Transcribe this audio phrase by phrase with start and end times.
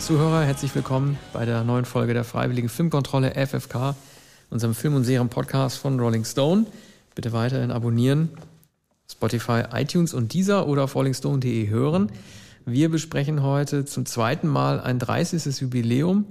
[0.00, 0.44] Zuhörer.
[0.44, 3.94] Herzlich willkommen bei der neuen Folge der Freiwilligen Filmkontrolle FFK,
[4.48, 6.64] unserem Film- und Serien-Podcast von Rolling Stone.
[7.14, 8.30] Bitte weiterhin abonnieren,
[9.10, 12.10] Spotify, iTunes und dieser oder auf rollingstone.de hören.
[12.64, 15.60] Wir besprechen heute zum zweiten Mal ein 30.
[15.60, 16.24] Jubiläum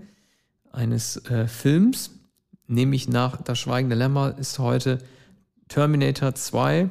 [0.72, 2.10] eines äh, Films,
[2.68, 4.98] nämlich nach Das Schweigende Lämmer ist heute
[5.68, 6.90] Terminator 2,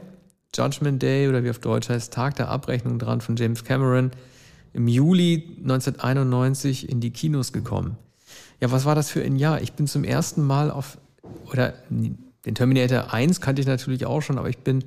[0.55, 4.13] Judgment Day oder wie auf Deutsch heißt, Tag der Abrechnung dran von James Cameron
[4.79, 7.97] im Juli 1991 in die Kinos gekommen.
[8.61, 9.61] Ja, was war das für ein Jahr?
[9.61, 10.99] Ich bin zum ersten Mal auf,
[11.51, 14.85] oder den Terminator 1 kannte ich natürlich auch schon, aber ich bin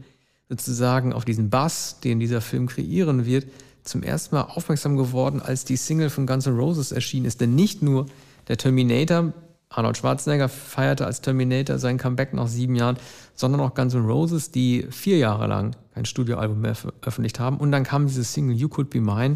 [0.47, 3.47] sozusagen auf diesen Bass, den dieser Film kreieren wird,
[3.83, 7.41] zum ersten Mal aufmerksam geworden, als die Single von Guns N' Roses erschienen ist.
[7.41, 8.05] Denn nicht nur
[8.47, 9.33] der Terminator,
[9.67, 12.97] Arnold Schwarzenegger feierte als Terminator sein Comeback nach sieben Jahren,
[13.35, 17.57] sondern auch Guns N' Roses, die vier Jahre lang kein Studioalbum mehr veröffentlicht haben.
[17.57, 19.35] Und dann kam diese Single You Could Be Mine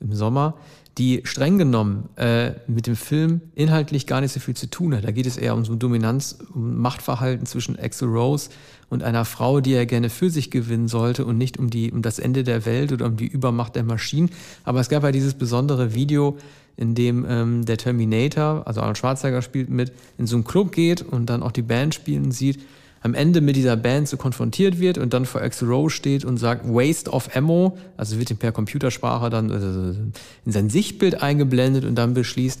[0.00, 0.54] im Sommer,
[0.98, 5.04] die streng genommen äh, mit dem Film inhaltlich gar nicht so viel zu tun hat.
[5.04, 8.50] Da geht es eher um so Dominanz, um Machtverhalten zwischen Axel Rose
[8.88, 12.02] und einer Frau, die er gerne für sich gewinnen sollte und nicht um, die, um
[12.02, 14.30] das Ende der Welt oder um die Übermacht der Maschinen.
[14.64, 16.36] Aber es gab ja dieses besondere Video,
[16.76, 21.02] in dem ähm, der Terminator, also Arnold Schwarzenegger spielt mit, in so einen Club geht
[21.02, 22.60] und dann auch die Band spielen sieht
[23.02, 26.36] am Ende mit dieser Band so konfrontiert wird und dann vor Axel Rose steht und
[26.36, 31.84] sagt Waste of Ammo, also wird ihm per Computersprache dann äh, in sein Sichtbild eingeblendet
[31.84, 32.60] und dann beschließt,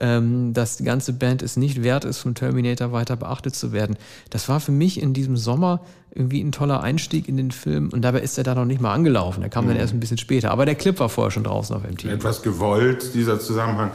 [0.00, 3.96] ähm, dass die ganze Band es nicht wert ist, vom Terminator weiter beachtet zu werden.
[4.30, 5.80] Das war für mich in diesem Sommer
[6.14, 8.92] irgendwie ein toller Einstieg in den Film und dabei ist er da noch nicht mal
[8.92, 9.42] angelaufen.
[9.42, 9.70] Er kam mhm.
[9.70, 12.10] dann erst ein bisschen später, aber der Clip war vorher schon draußen auf MTV.
[12.10, 13.92] Etwas gewollt, dieser Zusammenhang.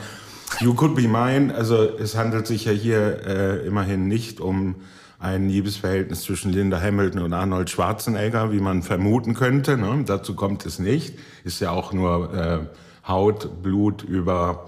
[0.59, 4.75] You Could Be Mine, also es handelt sich ja hier äh, immerhin nicht um
[5.23, 9.78] ein Liebesverhältnis zwischen Linda Hamilton und Arnold Schwarzenegger, wie man vermuten könnte.
[9.78, 10.03] Ne?
[10.06, 11.17] Dazu kommt es nicht.
[11.45, 12.59] Ist ja auch nur äh,
[13.07, 14.67] Haut, Blut über,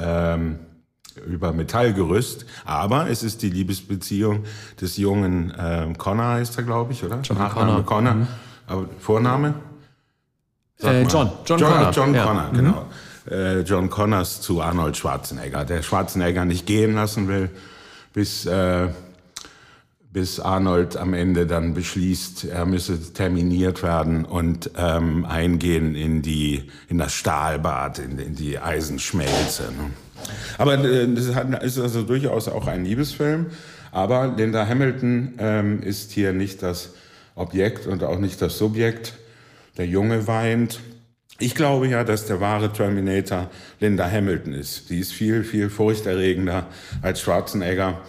[0.00, 0.60] ähm,
[1.26, 2.46] über Metallgerüst.
[2.64, 4.44] Aber es ist die Liebesbeziehung
[4.80, 7.18] des jungen äh, Connor, heißt er, glaube ich, oder?
[7.22, 7.84] John Nachname Connor.
[7.84, 8.14] Connor.
[8.14, 8.26] Mhm.
[8.68, 9.54] Aber Vorname?
[10.82, 11.32] Äh, John.
[11.44, 11.90] John, John Connor.
[11.90, 12.24] John ja.
[12.24, 12.56] Connor, mhm.
[12.56, 12.86] genau.
[13.28, 13.64] Mhm.
[13.64, 17.50] John Connors zu Arnold Schwarzenegger, der Schwarzenegger nicht gehen lassen will,
[18.12, 18.48] bis...
[20.16, 26.70] Bis Arnold am Ende dann beschließt, er müsse terminiert werden und ähm, eingehen in die
[26.88, 29.64] in das Stahlbad, in, in die Eisenschmelze.
[29.64, 29.90] Ne?
[30.56, 31.26] Aber äh, das
[31.76, 33.48] ist also durchaus auch ein Liebesfilm.
[33.92, 36.94] Aber Linda Hamilton ähm, ist hier nicht das
[37.34, 39.12] Objekt und auch nicht das Subjekt.
[39.76, 40.80] Der Junge weint.
[41.38, 43.50] Ich glaube ja, dass der wahre Terminator
[43.80, 44.88] Linda Hamilton ist.
[44.88, 46.68] Die ist viel, viel furchterregender
[47.02, 48.00] als Schwarzenegger.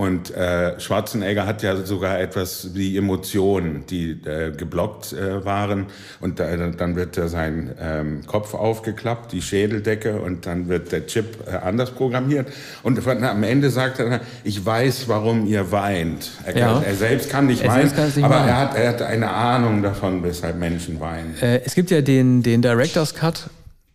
[0.00, 5.88] Und äh, Schwarzenegger hat ja sogar etwas wie Emotionen, die äh, geblockt äh, waren.
[6.20, 11.06] Und da, dann wird er sein ähm, Kopf aufgeklappt, die Schädeldecke, und dann wird der
[11.06, 12.48] Chip äh, anders programmiert.
[12.82, 16.30] Und am Ende sagt er, ich weiß, warum ihr weint.
[16.46, 16.72] Er, ja.
[16.72, 20.22] kann, er selbst kann nicht er weinen, aber er hat, er hat eine Ahnung davon,
[20.22, 21.34] weshalb Menschen weinen.
[21.42, 23.50] Äh, es gibt ja den, den Director's Cut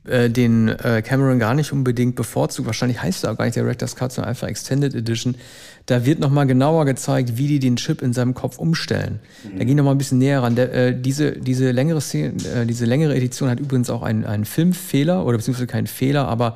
[0.08, 2.66] äh, den äh, Cameron gar nicht unbedingt bevorzugt.
[2.66, 5.36] Wahrscheinlich heißt er auch gar nicht Director's Cut, sondern einfach Extended Edition.
[5.86, 9.20] Da wird nochmal genauer gezeigt, wie die den Chip in seinem Kopf umstellen.
[9.44, 9.60] Mhm.
[9.60, 10.56] Da gehen nochmal ein bisschen näher ran.
[10.56, 14.46] Der, äh, diese, diese, längere Szene, äh, diese längere Edition hat übrigens auch einen, einen
[14.46, 16.56] Filmfehler, oder beziehungsweise keinen Fehler, aber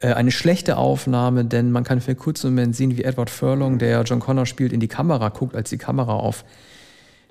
[0.00, 3.78] äh, eine schlechte Aufnahme, denn man kann für einen kurzen Moment sehen, wie Edward Furlong,
[3.78, 6.44] der John Connor spielt, in die Kamera guckt, als die Kamera auf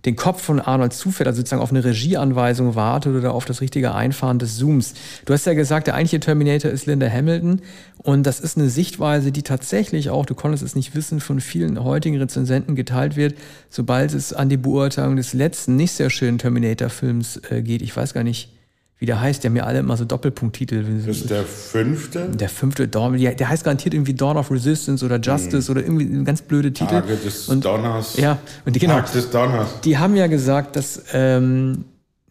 [0.06, 3.96] den Kopf von Arnold zufällt, also sozusagen auf eine Regieanweisung wartet oder auf das richtige
[3.96, 4.94] Einfahren des Zooms.
[5.26, 7.62] Du hast ja gesagt, der eigentliche Terminator ist Linda Hamilton
[7.98, 11.84] und das ist eine Sichtweise, die tatsächlich auch, du konntest es nicht wissen, von vielen
[11.84, 13.36] heutigen Rezensenten geteilt wird,
[13.70, 17.82] sobald es an die Beurteilung des letzten, nicht sehr schönen Terminator-Films äh, geht.
[17.82, 18.55] Ich weiß gar nicht,
[18.98, 19.44] wie der heißt.
[19.46, 20.84] Haben ja alle immer so Doppelpunkttitel.
[20.84, 22.30] Das ist der fünfte?
[22.30, 23.18] Der fünfte Dawn.
[23.18, 25.78] Der heißt garantiert irgendwie Dawn of Resistance oder Justice mhm.
[25.78, 27.02] oder irgendwie ganz blöde Titel.
[27.02, 28.18] Tage des und, Donners.
[28.18, 29.82] Ja, und die, genau, Tag des Donners.
[29.82, 31.86] Die haben ja gesagt, dass ähm,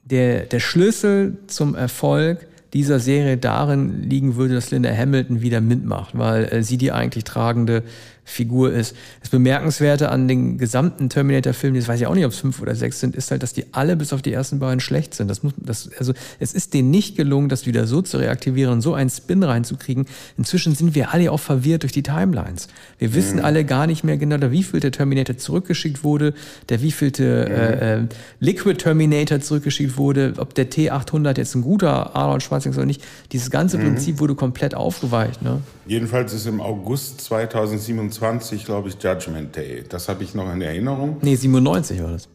[0.04, 6.18] der, der Schlüssel zum Erfolg dieser Serie darin liegen würde, dass Linda Hamilton wieder mitmacht,
[6.18, 7.84] weil äh, sie die eigentlich tragende
[8.26, 8.96] Figur ist.
[9.20, 12.74] Das Bemerkenswerte an den gesamten Terminator-Filmen, das weiß ich auch nicht, ob es fünf oder
[12.74, 15.28] sechs sind, ist halt, dass die alle bis auf die ersten beiden schlecht sind.
[15.28, 18.80] Das muss, das, also es ist denen nicht gelungen, das wieder so zu reaktivieren und
[18.80, 20.06] so einen Spin reinzukriegen.
[20.38, 22.68] Inzwischen sind wir alle auch verwirrt durch die Timelines.
[22.98, 23.14] Wir mhm.
[23.14, 26.32] wissen alle gar nicht mehr genau, der wievielte Terminator zurückgeschickt wurde,
[26.70, 27.54] der wievielte mhm.
[27.54, 28.06] äh, äh,
[28.40, 33.02] Liquid Terminator zurückgeschickt wurde, ob der T800 jetzt ein guter Arnold Schwarzenegger ist oder nicht.
[33.32, 33.82] Dieses ganze mhm.
[33.82, 35.42] Prinzip wurde komplett aufgeweicht.
[35.42, 35.60] Ne?
[35.86, 39.84] Jedenfalls ist im August 2027, glaube ich, Judgment Day.
[39.88, 41.18] Das habe ich noch in Erinnerung.
[41.22, 42.28] Nee, 97 war das.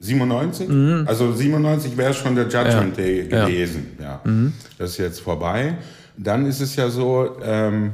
[0.00, 0.68] 97?
[0.68, 1.04] Mhm.
[1.06, 3.04] Also 97 wäre schon der Judgment ja.
[3.04, 3.98] Day gewesen.
[3.98, 4.04] Ja.
[4.04, 4.20] ja.
[4.24, 4.52] Mhm.
[4.78, 5.76] Das ist jetzt vorbei.
[6.16, 7.92] dann ist es ja so, ähm,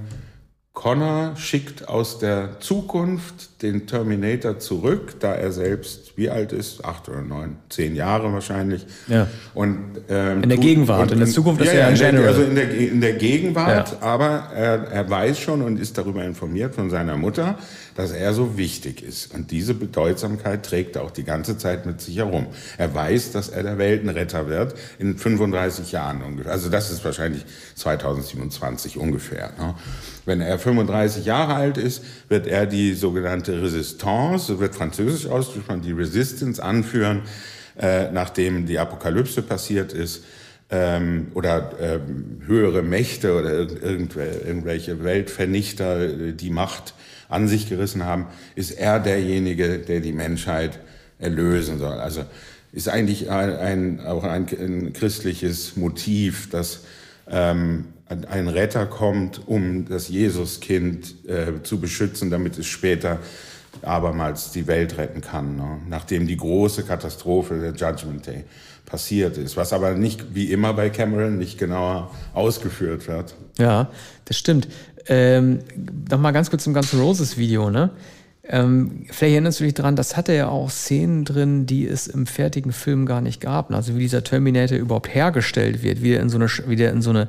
[0.73, 7.09] Connor schickt aus der Zukunft den Terminator zurück, da er selbst wie alt ist, acht
[7.09, 8.87] oder neun, zehn Jahre wahrscheinlich.
[9.09, 9.29] Ja.
[9.55, 9.79] Und,
[10.11, 12.29] ähm, in der Gegenwart, und, in der Zukunft ist ja, er ein General.
[12.29, 14.07] Also in der, in der Gegenwart, ja.
[14.07, 17.59] aber er, er weiß schon und ist darüber informiert von seiner Mutter,
[17.95, 19.35] dass er so wichtig ist.
[19.35, 22.49] Und diese Bedeutsamkeit trägt er auch die ganze Zeit mit sich herum.
[22.77, 26.53] Er weiß, dass er der Weltenretter wird in 35 Jahren ungefähr.
[26.53, 29.53] Also das ist wahrscheinlich 2027 ungefähr.
[29.59, 29.75] Ne?
[30.27, 35.83] Wenn er 35 Jahre alt ist, wird er die sogenannte Resistance, so wird französisch ausgesprochen,
[35.83, 37.23] die Resistance anführen,
[37.79, 40.25] äh, nachdem die Apokalypse passiert ist.
[40.69, 46.95] Ähm, oder ähm, höhere Mächte oder irgendwelche Weltvernichter die Macht
[47.29, 48.27] an sich gerissen haben,
[48.57, 50.81] ist er derjenige, der die Menschheit
[51.19, 51.99] erlösen soll.
[51.99, 52.25] Also
[52.73, 56.81] ist eigentlich ein, ein auch ein, ein, christliches Motiv, dass
[57.29, 63.19] ähm, ein Retter kommt, um das Jesuskind äh, zu beschützen, damit es später
[63.83, 65.81] abermals die Welt retten kann, ne?
[65.89, 68.45] nachdem die große Katastrophe der Judgment Day
[68.87, 73.35] passiert ist, was aber nicht wie immer bei Cameron nicht genauer ausgeführt wird.
[73.59, 73.91] Ja,
[74.25, 74.69] das stimmt.
[75.09, 75.61] Ähm,
[76.09, 77.91] Nochmal ganz kurz zum ganzen Roses-Video, ne?
[78.49, 82.27] Ähm, vielleicht erinnerst du dich daran, das hatte ja auch Szenen drin, die es im
[82.27, 83.73] fertigen Film gar nicht gab.
[83.73, 87.03] Also wie dieser Terminator überhaupt hergestellt wird, wie er in so eine, wie der in
[87.03, 87.29] so eine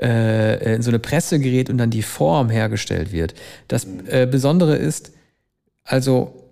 [0.00, 3.34] äh, in so eine Presse gerät und dann die Form hergestellt wird.
[3.68, 5.12] Das äh, Besondere ist,
[5.84, 6.44] also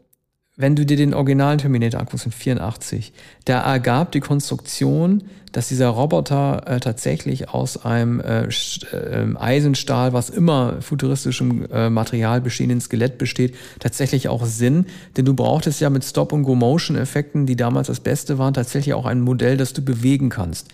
[0.57, 3.13] wenn du dir den originalen Terminator anguckst in 84,
[3.47, 10.31] da ergab die Konstruktion, dass dieser Roboter äh, tatsächlich aus einem äh, äh, Eisenstahl, was
[10.31, 14.87] immer futuristischem äh, Material bestehenden Skelett besteht, tatsächlich auch Sinn.
[15.17, 19.57] Denn du brauchtest ja mit Stop-and-Go-Motion-Effekten, die damals das Beste waren, tatsächlich auch ein Modell,
[19.57, 20.69] das du bewegen kannst.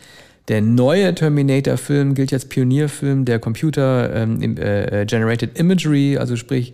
[0.49, 6.73] Der neue Terminator-Film gilt als Pionierfilm der Computer-Generated ähm, äh, Imagery, also sprich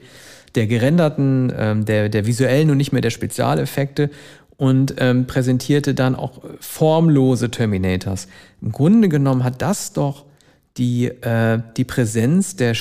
[0.54, 4.10] der gerenderten, ähm, der, der visuellen und nicht mehr der Spezialeffekte
[4.56, 8.28] und ähm, präsentierte dann auch formlose Terminators.
[8.62, 10.24] Im Grunde genommen hat das doch
[10.76, 12.74] die, äh, die Präsenz der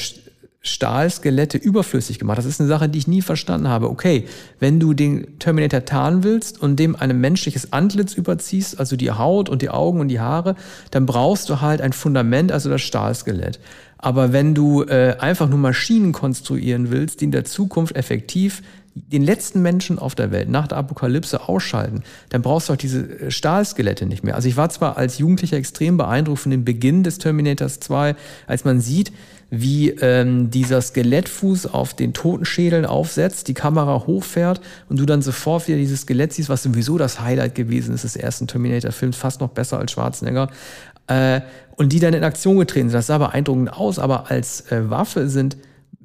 [0.66, 2.38] Stahlskelette überflüssig gemacht.
[2.38, 3.90] Das ist eine Sache, die ich nie verstanden habe.
[3.90, 4.26] Okay,
[4.60, 9.50] wenn du den Terminator tarnen willst und dem ein menschliches Antlitz überziehst, also die Haut
[9.50, 10.56] und die Augen und die Haare,
[10.90, 13.60] dann brauchst du halt ein Fundament, also das Stahlskelett.
[13.98, 18.62] Aber wenn du äh, einfach nur Maschinen konstruieren willst, die in der Zukunft effektiv
[18.96, 23.02] den letzten Menschen auf der Welt nach der Apokalypse ausschalten, dann brauchst du auch diese
[23.20, 24.36] äh, Stahlskelette nicht mehr.
[24.36, 28.16] Also ich war zwar als Jugendlicher extrem beeindruckt von dem Beginn des Terminators 2,
[28.48, 29.12] als man sieht,
[29.56, 35.68] wie ähm, dieser Skelettfuß auf den Totenschädeln aufsetzt, die Kamera hochfährt und du dann sofort
[35.68, 39.50] wieder dieses Skelett siehst, was sowieso das Highlight gewesen ist des ersten Terminator-Films, fast noch
[39.50, 40.50] besser als Schwarzenegger.
[41.06, 41.42] Äh,
[41.76, 42.98] und die dann in Aktion getreten sind.
[42.98, 45.58] Das sah beeindruckend aus, aber als äh, Waffe sind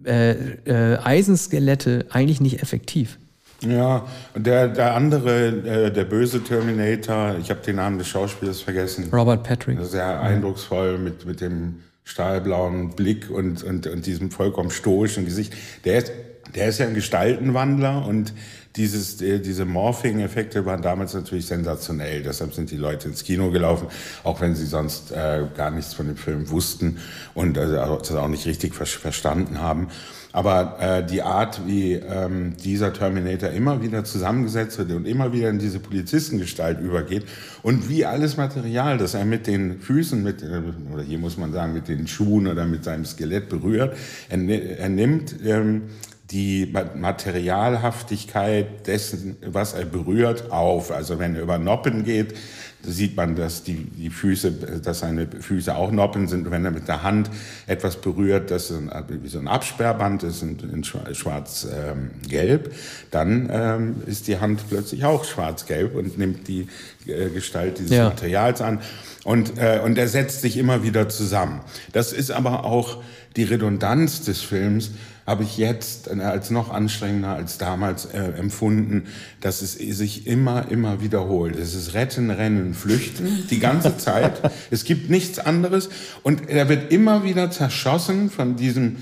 [0.05, 0.33] äh,
[0.67, 3.19] äh, Eisenskelette eigentlich nicht effektiv.
[3.67, 8.61] Ja, und der, der andere, äh, der böse Terminator, ich habe den Namen des Schauspielers
[8.61, 9.09] vergessen.
[9.11, 9.79] Robert Patrick.
[9.83, 11.77] Sehr eindrucksvoll mit, mit dem
[12.09, 15.53] stahlblauen Blick und, und, und diesem vollkommen stoischen Gesicht.
[15.85, 16.11] Der ist,
[16.55, 18.33] der ist ja ein Gestaltenwandler und
[18.77, 22.23] dieses, äh, diese Morphing-Effekte waren damals natürlich sensationell.
[22.23, 23.89] Deshalb sind die Leute ins Kino gelaufen,
[24.25, 26.97] auch wenn sie sonst äh, gar nichts von dem Film wussten
[27.35, 29.89] und also das auch nicht richtig ver verstanden haben.
[30.39, 35.51] Aber äh, die Art, wie ähm, dieser Terminator immer wieder zusammengesetzt wird und immer wieder
[35.51, 37.25] in diese Polizistengestalt übergeht
[37.65, 41.53] und wie alles Material, das er mit den Füßen, mit, äh, oder hier muss man
[41.53, 43.97] sagen, mit den Schuhen oder mit seinem Skelett berührt,
[44.29, 44.39] er,
[44.79, 45.89] er nimmt ähm,
[46.31, 50.93] die Materialhaftigkeit dessen, was er berührt, auf.
[50.93, 52.35] Also wenn er über Noppen geht,
[52.89, 56.47] sieht man, dass die, die Füße, dass seine Füße auch Noppen sind.
[56.47, 57.31] Und wenn er mit der Hand
[57.67, 62.73] etwas berührt, das ist wie so ein Absperrband ist in, in schwarz-gelb, ähm,
[63.11, 66.69] dann ähm, ist die Hand plötzlich auch schwarz-gelb und nimmt die
[67.07, 68.05] äh, Gestalt dieses ja.
[68.05, 68.81] Materials an.
[69.25, 71.61] Und, äh, und er setzt sich immer wieder zusammen.
[71.93, 73.03] Das ist aber auch
[73.37, 74.91] die Redundanz des Films,
[75.29, 79.05] habe ich jetzt äh, als noch anstrengender als damals äh, empfunden,
[79.43, 81.57] dass es sich immer, immer wiederholt.
[81.57, 84.41] Es ist Retten, Rennen, Flüchten die ganze Zeit.
[84.71, 85.91] es gibt nichts anderes
[86.23, 88.97] und er wird immer wieder zerschossen von diesem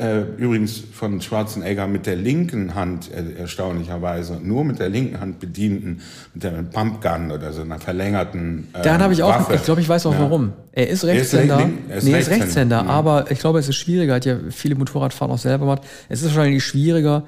[0.00, 5.40] äh, übrigens von Schwarzenegger mit der linken Hand äh, erstaunlicherweise nur mit der linken Hand
[5.40, 6.00] bedienten,
[6.32, 8.68] mit der Pumpgun oder so einer verlängerten.
[8.72, 9.54] Äh, Daran habe ich auch, Waffe.
[9.54, 10.20] ich glaube, ich weiß auch ja.
[10.20, 10.54] warum.
[10.72, 11.58] Er ist Rechtshänder.
[11.58, 12.86] Er ist, er ist nee, er ist Rechtshänder, ja.
[12.86, 14.14] aber ich glaube, es ist schwieriger.
[14.14, 15.82] Hat ja viele Motorradfahren auch selber gemacht.
[16.08, 17.24] Es ist wahrscheinlich schwieriger,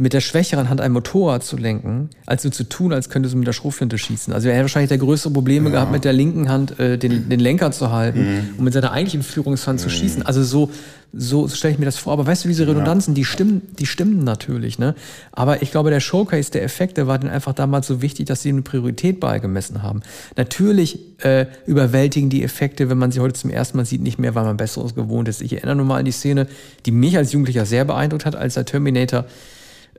[0.00, 3.36] mit der schwächeren Hand ein Motorrad zu lenken, als so zu tun, als könnte du
[3.36, 4.32] mit der Schrotflinte schießen.
[4.32, 5.74] Also er hätte wahrscheinlich der größere Probleme ja.
[5.74, 8.48] gehabt, mit der linken Hand äh, den, den Lenker zu halten mhm.
[8.58, 9.82] und mit seiner eigentlichen Führungshand mhm.
[9.82, 10.22] zu schießen.
[10.22, 10.70] Also so,
[11.12, 12.12] so stelle ich mir das vor.
[12.12, 14.94] Aber weißt du, diese Redundanzen, die stimmen, die stimmen natürlich, ne?
[15.32, 18.50] Aber ich glaube, der Showcase der Effekte war dann einfach damals so wichtig, dass sie
[18.50, 20.02] eine Priorität beigemessen haben.
[20.36, 24.36] Natürlich äh, überwältigen die Effekte, wenn man sie heute zum ersten Mal sieht, nicht mehr,
[24.36, 25.42] weil man Besseres gewohnt ist.
[25.42, 26.46] Ich erinnere nur mal an die Szene,
[26.86, 29.24] die mich als Jugendlicher sehr beeindruckt hat, als der Terminator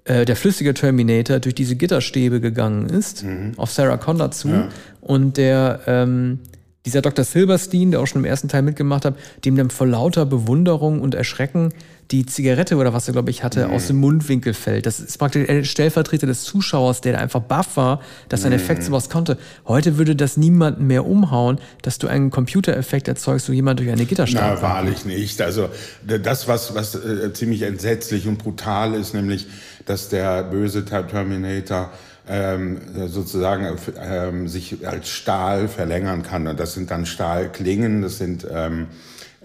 [0.10, 3.52] äh, der flüssige Terminator durch diese Gitterstäbe gegangen ist, mhm.
[3.58, 4.50] auf Sarah Connor zu.
[4.50, 4.70] Ja.
[5.02, 6.40] Und der, ähm,
[6.84, 7.24] dieser Dr.
[7.24, 11.14] Silverstein, der auch schon im ersten Teil mitgemacht hat, dem dann vor lauter Bewunderung und
[11.14, 11.74] Erschrecken
[12.12, 13.74] die Zigarette oder was er, glaube ich, hatte, mhm.
[13.74, 14.86] aus dem Mundwinkel fällt.
[14.86, 18.58] Das ist praktisch der Stellvertreter des Zuschauers, der einfach baff war, dass sein mhm.
[18.58, 19.38] Effekt sowas konnte.
[19.68, 24.06] Heute würde das niemanden mehr umhauen, dass du einen Computereffekt erzeugst, wo jemand durch eine
[24.06, 24.56] Gitterstange.
[24.56, 25.42] Na, wahrlich nicht.
[25.42, 25.70] Also
[26.06, 29.48] das, was, was äh, ziemlich entsetzlich und brutal ist, nämlich,
[29.86, 31.92] dass der böse Terminator
[32.28, 36.48] ähm, sozusagen ähm, sich als Stahl verlängern kann.
[36.48, 38.88] Und das sind dann Stahlklingen, das sind ähm,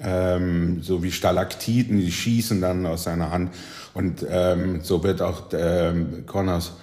[0.05, 3.53] ähm, so wie Stalaktiten, die schießen dann aus seiner Hand.
[3.95, 6.75] Und ähm, so wird auch ähm, Connors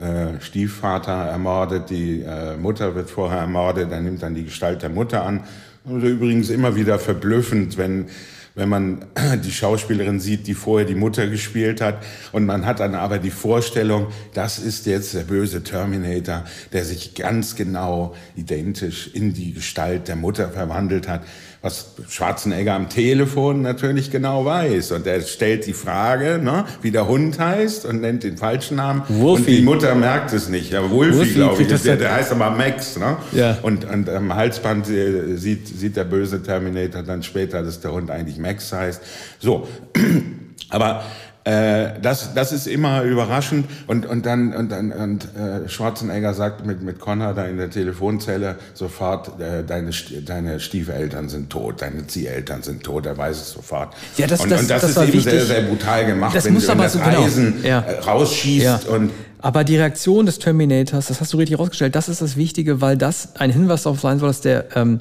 [0.00, 4.90] äh, Stiefvater ermordet, die äh, Mutter wird vorher ermordet, er nimmt dann die Gestalt der
[4.90, 5.44] Mutter an.
[5.84, 8.06] Und übrigens immer wieder verblüffend, wenn
[8.54, 9.04] wenn man
[9.44, 12.02] die Schauspielerin sieht, die vorher die Mutter gespielt hat.
[12.32, 17.14] Und man hat dann aber die Vorstellung, das ist jetzt der böse Terminator, der sich
[17.14, 21.22] ganz genau identisch in die Gestalt der Mutter verwandelt hat
[21.64, 24.92] was Schwarzenegger am Telefon natürlich genau weiß.
[24.92, 29.02] Und er stellt die Frage, ne, wie der Hund heißt und nennt den falschen Namen.
[29.08, 29.40] Wolfie.
[29.40, 30.70] Und die Mutter merkt es nicht.
[30.70, 31.82] Ja, Wolfie, glaube ich.
[31.82, 32.98] Der, der heißt aber Max.
[32.98, 33.16] Ne?
[33.32, 33.56] Ja.
[33.62, 38.10] Und, und am Halsband äh, sieht, sieht der böse Terminator dann später, dass der Hund
[38.10, 39.00] eigentlich Max heißt.
[39.38, 39.66] So.
[40.68, 41.02] Aber
[41.44, 43.66] äh, das, das ist immer überraschend.
[43.86, 47.68] Und, und dann und, und, und äh, Schwarzenegger sagt mit, mit Connor da in der
[47.68, 49.90] Telefonzelle sofort, äh, deine,
[50.24, 53.94] deine Stiefeltern sind tot, deine Zieheltern sind tot, er weiß es sofort.
[54.16, 55.32] Ja, das, und, das, und das, das ist eben wichtig.
[55.32, 57.24] sehr, sehr brutal gemacht, das wenn, muss wenn aber das so, genau.
[57.24, 57.80] Eisen ja.
[57.80, 58.80] äh, rausschießt ja.
[58.88, 59.10] und
[59.40, 62.96] aber die Reaktion des Terminators, das hast du richtig rausgestellt, das ist das Wichtige, weil
[62.96, 64.96] das ein Hinweis darauf sein soll, dass der ähm,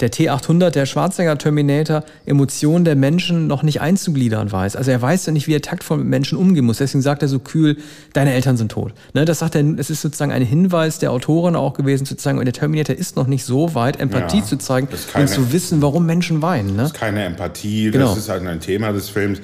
[0.00, 4.76] der T800, der Schwarzenegger Terminator, Emotionen der Menschen noch nicht einzugliedern weiß.
[4.76, 6.78] Also er weiß ja nicht, wie er taktvoll mit Menschen umgehen muss.
[6.78, 7.76] Deswegen sagt er so kühl,
[8.12, 8.92] deine Eltern sind tot.
[9.14, 12.42] Ne, das sagt er, es ist sozusagen ein Hinweis der Autorin auch gewesen, zu sagen,
[12.44, 15.82] der Terminator ist noch nicht so weit, Empathie ja, zu zeigen keine, und zu wissen,
[15.82, 16.76] warum Menschen weinen.
[16.76, 16.82] Ne?
[16.82, 18.08] Das ist keine Empathie, genau.
[18.08, 19.40] das ist halt ein Thema des Films.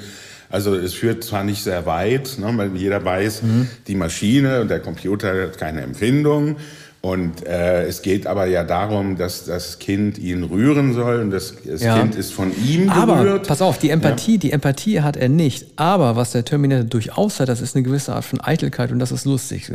[0.49, 3.69] Also es führt zwar nicht sehr weit, ne, weil jeder weiß, mhm.
[3.87, 6.57] die Maschine und der Computer hat keine Empfindung.
[7.07, 11.55] Und äh, es geht aber ja darum, dass das Kind ihn rühren soll und das,
[11.65, 12.01] das ja.
[12.01, 12.97] Kind ist von ihm gerührt.
[12.97, 14.39] Aber pass auf, die Empathie, ja.
[14.39, 15.67] die Empathie hat er nicht.
[15.77, 19.13] Aber was der Terminator durchaus hat, das ist eine gewisse Art von Eitelkeit und das
[19.13, 19.71] ist lustig.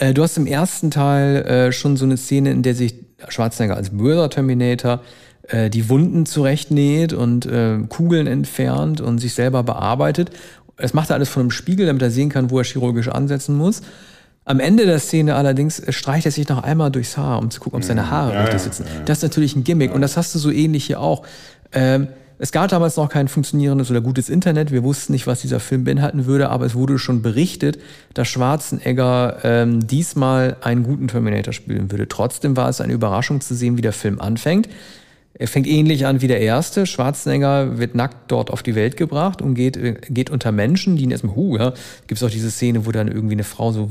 [0.00, 2.96] Äh, du hast im ersten Teil äh, schon so eine Szene, in der sich
[3.28, 5.00] Schwarzenegger als böser Terminator
[5.46, 10.30] äh, die Wunden zurechtnäht und äh, Kugeln entfernt und sich selber bearbeitet.
[10.76, 13.56] Das macht er alles von einem Spiegel, damit er sehen kann, wo er chirurgisch ansetzen
[13.56, 13.82] muss.
[14.48, 17.76] Am Ende der Szene allerdings streicht er sich noch einmal durchs Haar, um zu gucken,
[17.76, 18.10] ob seine mhm.
[18.10, 18.84] Haare ja, richtig sitzen.
[18.88, 19.04] Ja, ja.
[19.04, 21.22] Das ist natürlich ein Gimmick und das hast du so ähnlich hier auch.
[21.72, 24.72] Ähm, es gab damals noch kein funktionierendes oder gutes Internet.
[24.72, 27.78] Wir wussten nicht, was dieser Film beinhalten würde, aber es wurde schon berichtet,
[28.14, 32.08] dass Schwarzenegger ähm, diesmal einen guten Terminator spielen würde.
[32.08, 34.70] Trotzdem war es eine Überraschung zu sehen, wie der Film anfängt.
[35.34, 36.86] Er fängt ähnlich an wie der erste.
[36.86, 41.04] Schwarzenegger wird nackt dort auf die Welt gebracht und geht, äh, geht unter Menschen, die
[41.04, 41.74] ihn erstmal, hu, ja,
[42.06, 43.90] gibt es auch diese Szene, wo dann irgendwie eine Frau so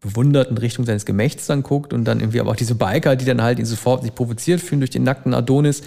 [0.00, 3.24] bewundert in Richtung seines Gemächts dann guckt und dann irgendwie aber auch diese Biker, die
[3.24, 5.82] dann halt ihn sofort sich provoziert fühlen durch den nackten Adonis.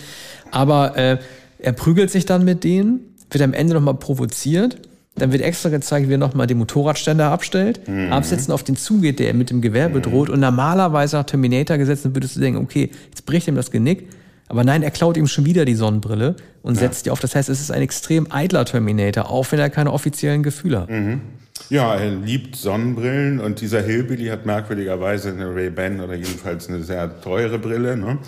[0.52, 1.18] Aber äh,
[1.60, 3.00] er prügelt sich dann mit denen,
[3.32, 4.78] wird am Ende nochmal provoziert.
[5.16, 8.12] Dann wird extra gezeigt, wie er nochmal den Motorradständer abstellt, mhm.
[8.12, 9.94] absetzen auf den zugeht, der mit dem Gewehr mhm.
[9.94, 10.30] bedroht.
[10.30, 14.08] Und normalerweise nach Terminator-Gesetzen würdest du denken, okay, jetzt bricht ihm das Genick.
[14.48, 16.82] Aber nein, er klaut ihm schon wieder die Sonnenbrille und ja.
[16.82, 17.20] setzt die auf.
[17.20, 20.90] Das heißt, es ist ein extrem eitler Terminator, auch wenn er keine offiziellen Gefühle hat.
[20.90, 21.22] Mhm.
[21.70, 27.22] Ja, er liebt Sonnenbrillen und dieser Hillbilly hat merkwürdigerweise eine Ray-Ban oder jedenfalls eine sehr
[27.22, 27.96] teure Brille.
[27.96, 28.20] Ne?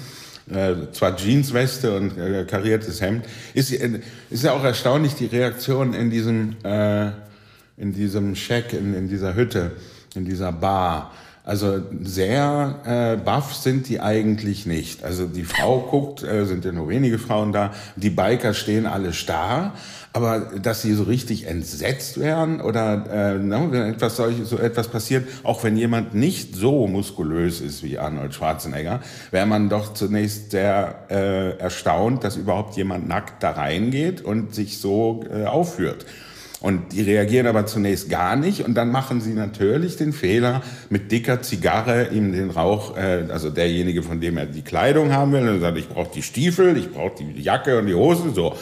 [0.49, 3.25] Äh, zwar Jeansweste und äh, kariertes Hemd.
[3.53, 7.07] Ist, ist ja auch erstaunlich die Reaktion in diesem, äh,
[7.77, 9.71] in diesem Shack, in, in dieser Hütte,
[10.15, 11.11] in dieser Bar.
[11.43, 15.03] Also sehr äh, baff sind die eigentlich nicht.
[15.03, 19.13] Also die Frau guckt, äh, sind ja nur wenige Frauen da, die Biker stehen alle
[19.13, 19.75] starr,
[20.15, 24.87] aber dass sie so richtig entsetzt werden oder äh, ne, wenn etwas solch, so etwas
[24.87, 30.51] passiert, auch wenn jemand nicht so muskulös ist wie Arnold Schwarzenegger, wäre man doch zunächst
[30.51, 36.05] sehr äh, erstaunt, dass überhaupt jemand nackt da reingeht und sich so äh, aufführt.
[36.61, 41.11] Und die reagieren aber zunächst gar nicht und dann machen sie natürlich den Fehler, mit
[41.11, 45.49] dicker Zigarre ihm den Rauch, äh, also derjenige, von dem er die Kleidung haben will,
[45.49, 48.55] und sagt, ich brauche die Stiefel, ich brauche die Jacke und die Hose, so.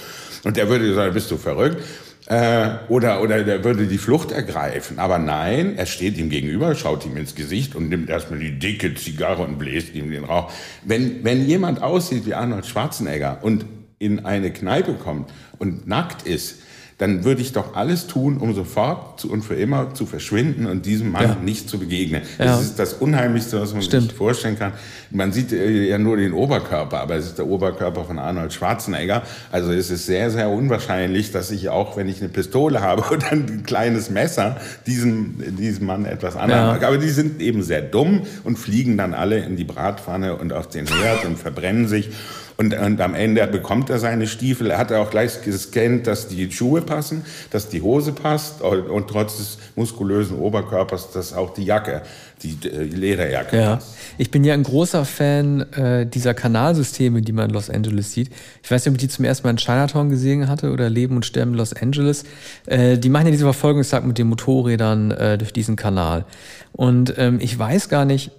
[0.44, 1.82] Und der würde sagen, bist du verrückt?
[2.26, 4.98] Äh, oder, oder der würde die Flucht ergreifen.
[5.00, 8.94] Aber nein, er steht ihm gegenüber, schaut ihm ins Gesicht und nimmt erstmal die dicke
[8.96, 10.52] Zigarre und bläst ihm den Rauch.
[10.84, 13.66] Wenn, wenn jemand aussieht wie Arnold Schwarzenegger und
[14.00, 16.63] in eine Kneipe kommt und nackt ist,
[17.04, 20.86] dann würde ich doch alles tun, um sofort zu, und für immer zu verschwinden und
[20.86, 21.36] diesem Mann ja.
[21.44, 22.22] nicht zu begegnen.
[22.40, 22.46] Ja.
[22.46, 24.04] Das ist das Unheimlichste, was man Stimmt.
[24.04, 24.72] sich vorstellen kann.
[25.12, 29.24] Man sieht äh, ja nur den Oberkörper, aber es ist der Oberkörper von Arnold Schwarzenegger.
[29.52, 33.34] Also es ist sehr, sehr unwahrscheinlich, dass ich auch, wenn ich eine Pistole habe oder
[33.34, 34.56] ein kleines Messer,
[34.88, 36.80] diesem, diesem Mann etwas anhabe.
[36.80, 36.88] Ja.
[36.88, 40.70] Aber die sind eben sehr dumm und fliegen dann alle in die Bratpfanne und auf
[40.70, 42.12] den Herd und verbrennen sich.
[42.58, 44.72] Und, und am Ende bekommt er seine Stiefel.
[44.72, 49.08] Er hat auch gleich gescannt, dass die Schuhe passen, dass die Hose passt und, und
[49.08, 52.04] trotz des muskulösen Oberkörpers, dass auch die Jacke,
[52.44, 53.76] die, die Lederjacke ja.
[53.76, 53.96] passt.
[54.18, 58.30] Ich bin ja ein großer Fan äh, dieser Kanalsysteme, die man in Los Angeles sieht.
[58.62, 61.16] Ich weiß nicht, ob ich die zum ersten Mal in Chinatown gesehen hatte oder Leben
[61.16, 62.24] und Sterben in Los Angeles.
[62.68, 66.26] Äh, die machen ja diese Verfolgungsjagd mit den Motorrädern äh, durch diesen Kanal.
[66.72, 68.32] Und ähm, ich weiß gar nicht,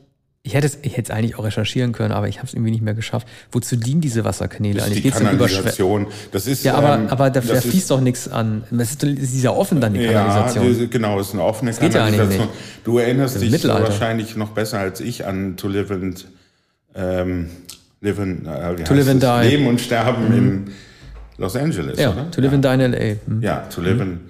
[0.47, 2.71] ich hätte es, ich hätte es eigentlich auch recherchieren können, aber ich habe es irgendwie
[2.71, 3.27] nicht mehr geschafft.
[3.51, 5.03] Wozu dienen diese Wasserkanäle das eigentlich?
[5.03, 6.07] Die Kanalisation.
[6.33, 8.62] Das ist ja, aber, ähm, aber da, da fließt doch nichts an.
[8.71, 10.66] Das ist, ist dieser offen dann die Kanalisation.
[10.66, 12.40] Ja, die, genau, es ist eine offene das Kanalisation.
[12.40, 12.49] Ja
[12.85, 16.27] du erinnerst dich wahrscheinlich noch besser als ich an To Live and
[16.95, 17.49] ähm,
[18.03, 19.49] Live and, äh, to live and Die.
[19.49, 20.35] Leben und Sterben mhm.
[20.37, 20.71] in
[21.38, 22.31] Los Angeles, ja, oder?
[22.31, 22.57] To Live ja.
[22.57, 23.16] and Die in L.A.
[23.27, 23.42] Mhm.
[23.42, 24.01] Ja, To Live mhm.
[24.03, 24.21] and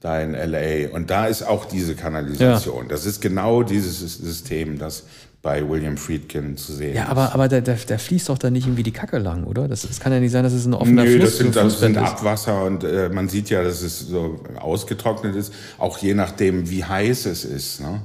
[0.00, 0.94] da in LA.
[0.94, 2.82] Und da ist auch diese Kanalisation.
[2.84, 2.88] Ja.
[2.88, 5.04] Das ist genau dieses System, das
[5.48, 6.94] bei William Friedkin zu sehen.
[6.94, 9.66] Ja, aber, aber da, da, da fließt doch da nicht irgendwie die Kacke lang, oder?
[9.66, 11.80] Das, das kann ja nicht sein, dass es ein offener Nö, Fluss das sind, das
[11.80, 16.68] sind Abwasser und äh, man sieht ja, dass es so ausgetrocknet ist, auch je nachdem,
[16.68, 17.80] wie heiß es ist.
[17.80, 18.02] Ne?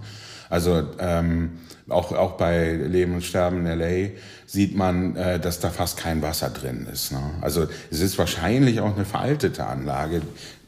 [0.49, 1.49] Also ähm,
[1.89, 4.11] auch, auch bei Leben und Sterben in L.A.
[4.45, 7.11] sieht man, äh, dass da fast kein Wasser drin ist.
[7.11, 7.19] Ne?
[7.41, 10.21] Also es ist wahrscheinlich auch eine veraltete Anlage,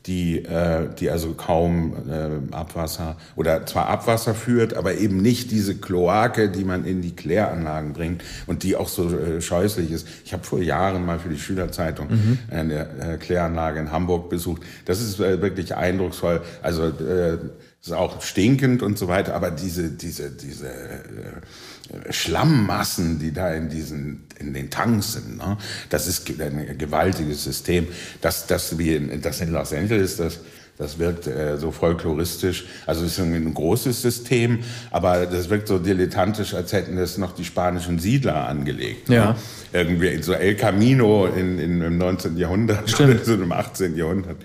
[0.05, 5.75] die, äh, die also kaum äh, Abwasser oder zwar Abwasser führt, aber eben nicht diese
[5.75, 10.07] Kloake, die man in die Kläranlagen bringt und die auch so äh, scheußlich ist.
[10.23, 12.39] Ich habe vor Jahren mal für die Schülerzeitung mhm.
[12.51, 14.61] eine äh, Kläranlage in Hamburg besucht.
[14.85, 16.41] Das ist äh, wirklich eindrucksvoll.
[16.61, 17.37] Also äh,
[17.85, 23.69] ist auch stinkend und so weiter, aber diese, diese, diese äh, Schlammmassen, die da in
[23.69, 25.57] diesen, in den Tanks sind, ne?
[25.89, 27.87] das ist ein gewaltiges System.
[28.21, 30.39] Das, das wie in, das in Los Angeles, das,
[30.79, 32.65] das wirkt äh, so folkloristisch.
[32.87, 37.35] Also es ist ein großes System, aber das wirkt so dilettantisch, als hätten das noch
[37.35, 39.09] die spanischen Siedler angelegt.
[39.09, 39.15] Ne?
[39.15, 39.31] Ja.
[39.31, 39.35] Ne?
[39.73, 42.35] Irgendwie so El Camino in, in, im 19.
[42.35, 43.15] Jahrhundert Stimmt.
[43.15, 43.95] oder so im 18.
[43.95, 44.37] Jahrhundert.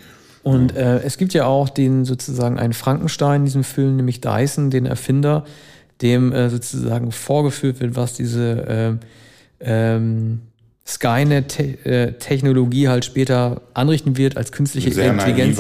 [0.50, 4.70] Und äh, es gibt ja auch den sozusagen einen Frankenstein in diesem Film, nämlich Dyson,
[4.70, 5.44] den Erfinder,
[6.02, 8.98] dem äh, sozusagen vorgeführt wird, was diese
[9.60, 10.40] äh, ähm,
[10.86, 15.58] Skynet-Technologie halt später anrichten wird als künstliche sehr Intelligenz.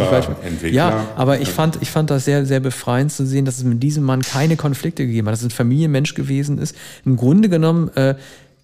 [0.62, 3.82] Ja, aber ich fand, ich fand das sehr, sehr befreiend zu sehen, dass es mit
[3.82, 6.74] diesem Mann keine Konflikte gegeben hat, dass es ein Familienmensch gewesen ist.
[7.04, 8.14] Im Grunde genommen äh,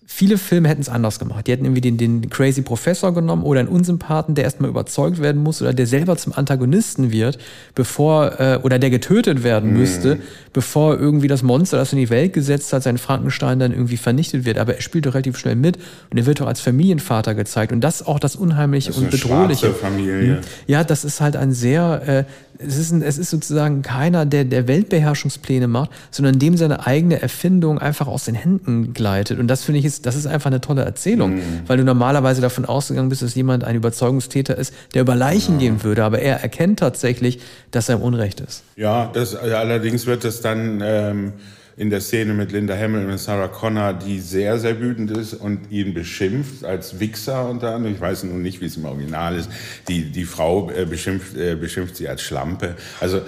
[0.09, 1.47] viele Filme hätten es anders gemacht.
[1.47, 5.42] Die hätten irgendwie den, den crazy Professor genommen oder einen Unsympathen, der erstmal überzeugt werden
[5.42, 7.38] muss oder der selber zum Antagonisten wird,
[7.75, 9.77] bevor, äh, oder der getötet werden mm.
[9.77, 10.19] müsste,
[10.53, 14.45] bevor irgendwie das Monster, das in die Welt gesetzt hat, sein Frankenstein dann irgendwie vernichtet
[14.45, 14.59] wird.
[14.59, 15.77] Aber er spielt doch relativ schnell mit
[16.11, 17.73] und er wird doch als Familienvater gezeigt.
[17.73, 19.73] Und das ist auch das Unheimliche das und Bedrohliche.
[19.73, 20.40] Familie.
[20.69, 22.25] Ja, das ist halt ein sehr, äh,
[22.59, 27.21] es ist, ein, es ist sozusagen keiner, der, der Weltbeherrschungspläne macht, sondern dem seine eigene
[27.21, 29.38] Erfindung einfach aus den Händen gleitet.
[29.38, 31.61] Und das finde ich ist, das ist einfach eine tolle Erzählung, mhm.
[31.67, 35.61] weil du normalerweise davon ausgegangen bist, dass jemand ein Überzeugungstäter ist, der über Leichen ja.
[35.61, 38.65] gehen würde, aber er erkennt tatsächlich, dass er im Unrecht ist.
[38.77, 41.33] Ja, das, allerdings wird es dann ähm,
[41.77, 45.71] in der Szene mit Linda Hamilton und Sarah Connor, die sehr, sehr wütend ist und
[45.71, 47.95] ihn beschimpft als Wichser unter anderem.
[47.95, 49.51] Ich weiß nun nicht, wie es im Original ist.
[49.89, 52.77] Die, die Frau äh, beschimpft, äh, beschimpft sie als Schlampe.
[52.99, 53.21] Also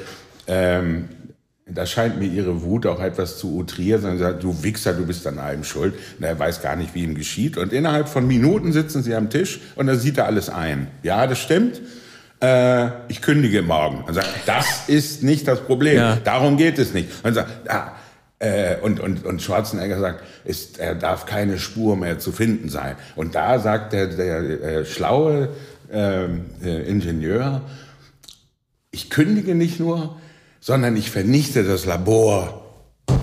[0.47, 1.11] ähm,
[1.71, 5.07] da scheint mir ihre Wut auch etwas zu outrieren, sondern sie sagt, du Wichser, du
[5.07, 5.95] bist an allem schuld.
[6.19, 7.59] Und er weiß gar nicht, wie ihm geschieht.
[7.59, 10.89] Und innerhalb von Minuten sitzen sie am Tisch und da sieht er alles ein.
[11.03, 11.81] Ja, das stimmt.
[12.41, 14.05] Äh, ich kündige morgen.
[14.05, 15.97] Und sagt, das ist nicht das Problem.
[15.97, 16.17] Ja.
[16.17, 17.09] Darum geht es nicht.
[17.23, 17.93] Und sagt, ah,
[18.39, 22.97] äh, und, und, und Schwarzenegger sagt, ist, er darf keine Spur mehr zu finden sein.
[23.17, 25.51] Und da sagt der, der äh, schlaue
[25.93, 27.63] ähm, äh, Ingenieur,
[28.91, 30.19] ich kündige nicht nur,
[30.61, 32.58] sondern ich vernichte das Labor.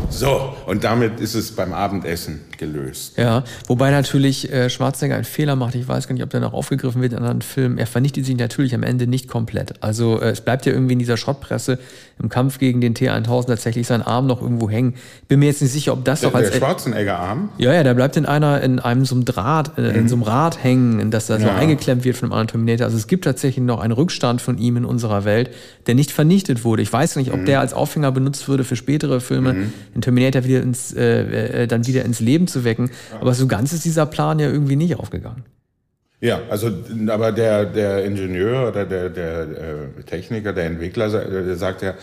[0.09, 3.17] So, und damit ist es beim Abendessen gelöst.
[3.17, 5.75] Ja, wobei natürlich äh, Schwarzenegger einen Fehler macht.
[5.75, 7.77] Ich weiß gar nicht, ob der noch aufgegriffen wird in anderen Filmen.
[7.77, 9.83] Er vernichtet sich natürlich am Ende nicht komplett.
[9.83, 11.79] Also äh, es bleibt ja irgendwie in dieser Schrottpresse
[12.21, 14.93] im Kampf gegen den T1000 tatsächlich sein Arm noch irgendwo hängen.
[15.27, 17.49] Bin mir jetzt nicht sicher, ob das Der, auch als der Schwarzenegger-Arm?
[17.57, 20.23] ja, ja, der bleibt in einer, in einem so einem Draht, äh, in so einem
[20.23, 21.55] Rad hängen, dass da so Ja.
[21.55, 22.85] eingeklemmt wird von einem anderen Terminator.
[22.85, 25.49] Also es gibt tatsächlich noch einen Rückstand von ihm in unserer Welt,
[25.87, 26.81] der nicht vernichtet wurde.
[26.83, 30.61] Ich weiß nicht, ob der als Aufhänger benutzt würde für spätere Filme, den Terminator wieder
[30.61, 32.91] ins, äh, äh, dann wieder ins Leben zu wecken.
[33.19, 35.43] Aber so ganz ist dieser Plan ja irgendwie nicht aufgegangen.
[36.21, 36.71] Ja, also
[37.07, 41.93] aber der, der Ingenieur oder der, der äh, Techniker, der Entwickler, der sagt ja,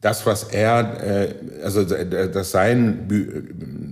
[0.00, 3.08] das, was er, äh, also dass sein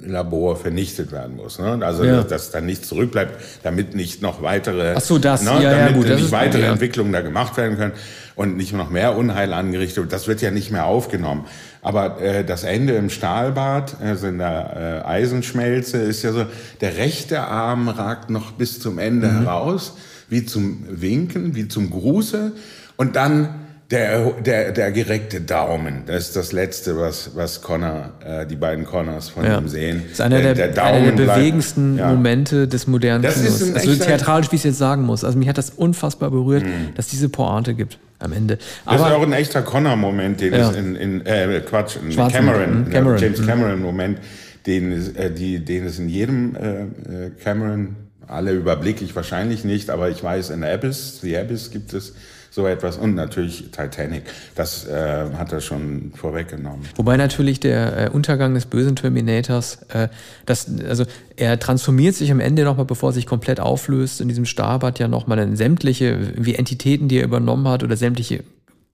[0.06, 1.58] Labor vernichtet werden muss.
[1.58, 1.80] Ne?
[1.84, 2.18] Also Ja.
[2.18, 3.32] dass, dass dann nichts zurückbleibt,
[3.64, 5.50] damit nicht noch weitere, Ach so, das, ne?
[5.54, 6.72] ja, ja, damit gut, das nicht weitere ja.
[6.72, 7.92] Entwicklungen da gemacht werden können
[8.36, 9.96] und nicht noch mehr Unheil angerichtet.
[10.04, 10.12] wird.
[10.12, 11.46] Das wird ja nicht mehr aufgenommen.
[11.86, 16.44] Aber äh, das Ende im Stahlbad, also in der äh, Eisenschmelze, ist ja so,
[16.80, 19.42] der rechte Arm ragt noch bis zum Ende Mhm.
[19.44, 19.94] heraus,
[20.28, 22.52] wie zum Winken, wie zum Gruße.
[22.96, 23.50] Und dann
[23.92, 28.84] der, der, der gereckte Daumen, das ist das Letzte, was, was Connor, äh, die beiden
[28.84, 29.58] Connors von Ja.
[29.58, 30.02] ihm sehen.
[30.02, 32.08] Das ist einer der, einer der bleibt- bewegendsten ja.
[32.10, 33.62] Momente des modernen Das Kinos.
[33.76, 35.22] also theatralisch, wie ich es jetzt sagen muss.
[35.22, 36.64] Also mich hat das unfassbar berührt,
[36.96, 38.56] dass diese Pointe gibt am Ende.
[38.56, 40.70] Das ist Aber auch ein echter Connor-Moment, den Ja.
[40.70, 43.46] es in, in äh, Quatsch, in Cameron, mhm, Cameron, James mhm.
[43.46, 44.18] Cameron-Moment,
[44.66, 49.90] den, äh, die, den es in jedem äh, äh, Cameron, alle überblicke ich wahrscheinlich nicht,
[49.90, 52.14] aber ich weiß, in Abyss, The Abyss gibt es
[52.56, 54.22] so etwas und natürlich Titanic.
[54.54, 56.86] Das äh, hat er schon vorweggenommen.
[56.96, 60.08] Wobei natürlich der äh, Untergang des bösen Terminators, äh,
[60.46, 61.04] das, also
[61.36, 65.06] er transformiert sich am Ende nochmal, bevor er sich komplett auflöst, in diesem Starbad ja
[65.06, 68.42] nochmal in sämtliche wie Entitäten, die er übernommen hat oder sämtliche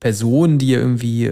[0.00, 1.30] Personen, die er irgendwie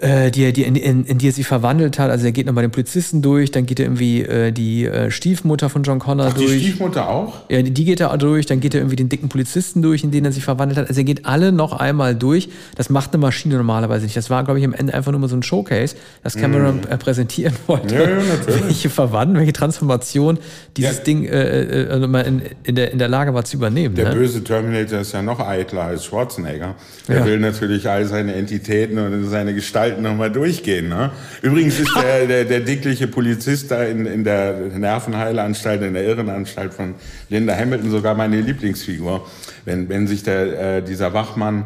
[0.00, 2.10] äh, die er, die, in, in, in die er sich verwandelt hat.
[2.10, 5.70] Also er geht nochmal den Polizisten durch, dann geht er irgendwie äh, die äh, Stiefmutter
[5.70, 6.62] von John Connor Ach, die durch.
[6.62, 7.34] Stiefmutter auch?
[7.48, 10.24] Ja, die geht er durch, dann geht er irgendwie den dicken Polizisten durch, in den
[10.24, 10.88] er sich verwandelt hat.
[10.88, 12.48] Also er geht alle noch einmal durch.
[12.74, 14.16] Das macht eine Maschine normalerweise nicht.
[14.16, 16.98] Das war, glaube ich, am Ende einfach nur mal so ein Showcase, das Cameron äh,
[16.98, 17.94] präsentieren wollte.
[17.94, 18.00] Mhm.
[18.00, 18.64] Ja, ja, natürlich.
[18.64, 20.38] welche Verwandlung, welche Transformation
[20.76, 21.04] dieses Ja.
[21.04, 21.84] Ding äh,
[22.26, 23.94] in, in, der, in der Lage war zu übernehmen.
[23.94, 24.14] Der ne?
[24.14, 26.74] böse Terminator ist ja noch eitler als Schwarzenegger.
[27.08, 27.24] Er Ja.
[27.24, 30.88] will natürlich all seine Entitäten und seine Gestalten nochmal durchgehen.
[30.88, 31.10] Ne?
[31.42, 36.74] Übrigens ist der, der, der dickliche Polizist da in, in der Nervenheilanstalt, in der Irrenanstalt
[36.74, 36.94] von
[37.28, 39.26] Linda Hamilton sogar meine Lieblingsfigur.
[39.64, 41.64] Wenn, wenn sich der, äh, dieser Wachmann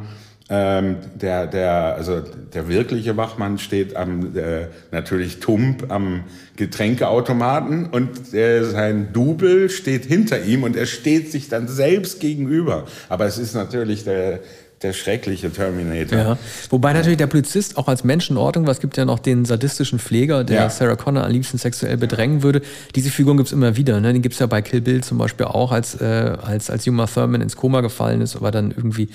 [0.52, 6.24] ähm, der, der, also der wirkliche Wachmann steht am, äh, natürlich tump am
[6.56, 12.86] Getränkeautomaten und äh, sein Double steht hinter ihm und er steht sich dann selbst gegenüber.
[13.08, 14.40] Aber es ist natürlich der,
[14.82, 16.18] der schreckliche Terminator.
[16.18, 16.38] Ja.
[16.70, 18.72] Wobei natürlich der Polizist auch als Mensch in Ordnung war.
[18.72, 20.70] Es gibt ja noch den sadistischen Pfleger, der Ja.
[20.70, 22.62] Sarah Connor am liebsten sexuell bedrängen würde.
[22.94, 24.00] Diese Figuren gibt's immer wieder.
[24.00, 24.12] Ne?
[24.14, 26.04] Den gibt's ja bei Kill Bill zum Beispiel auch, als, äh,
[26.42, 29.10] als, als Uma Thurman ins Koma gefallen ist, aber dann irgendwie,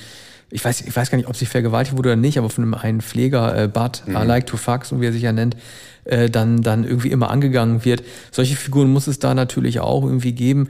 [0.52, 2.76] ich weiß, ich weiß gar nicht, ob sie vergewaltigt wurde oder nicht, aber von einem
[2.76, 5.58] einen Pfleger, äh, Bud, I like to fuck, so wie er sich ja nennt,
[6.04, 8.04] äh, dann, dann irgendwie immer angegangen wird.
[8.32, 10.70] Solche Figuren muss es da natürlich auch irgendwie geben.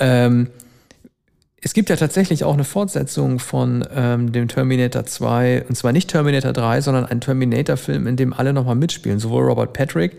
[0.00, 0.48] Ähm,
[1.64, 6.10] es gibt ja tatsächlich auch eine Fortsetzung von ähm, dem Terminator 2, und zwar nicht
[6.10, 9.18] Terminator 3, sondern ein Terminator-Film, in dem alle nochmal mitspielen.
[9.18, 10.12] Sowohl Robert Patrick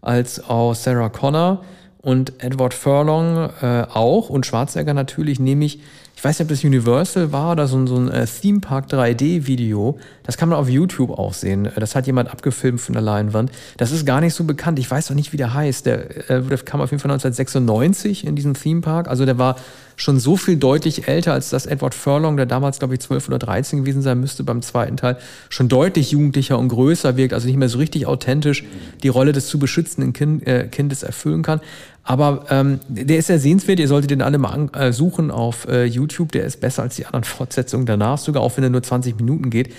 [0.00, 1.64] als auch Sarah Connor
[2.02, 5.80] und Edward Furlong äh, auch und Schwarzenegger natürlich, nämlich,
[6.22, 8.86] ich weiß nicht, ob das Universal war oder so ein, so ein äh, Theme Park
[8.92, 9.98] 3D-Video.
[10.22, 11.66] Das kann man auf YouTube auch sehen.
[11.66, 13.50] Äh, Das hat jemand abgefilmt von der Leinwand.
[13.76, 14.78] Das ist gar nicht so bekannt.
[14.78, 15.84] Ich weiß auch nicht, wie der heißt.
[15.84, 19.08] Der, äh, der kam auf jeden Fall 1996 in diesem Theme Park.
[19.08, 19.56] Also der war
[19.96, 23.40] schon so viel deutlich älter, als das Edward Furlong, der damals, glaube ich, 12 oder
[23.40, 27.56] 13 gewesen sein müsste beim zweiten Teil, schon deutlich jugendlicher und größer wirkt, also nicht
[27.56, 28.64] mehr so richtig authentisch
[29.02, 31.60] die Rolle des zu beschützenden kind, äh, Kindes erfüllen kann.
[32.04, 35.84] Aber ähm, der ist sehr sehenswert, ihr solltet den alle mal äh, suchen auf äh,
[35.84, 39.16] YouTube, der ist besser als die anderen Fortsetzungen danach, sogar auch wenn er nur 20
[39.16, 39.72] Minuten geht.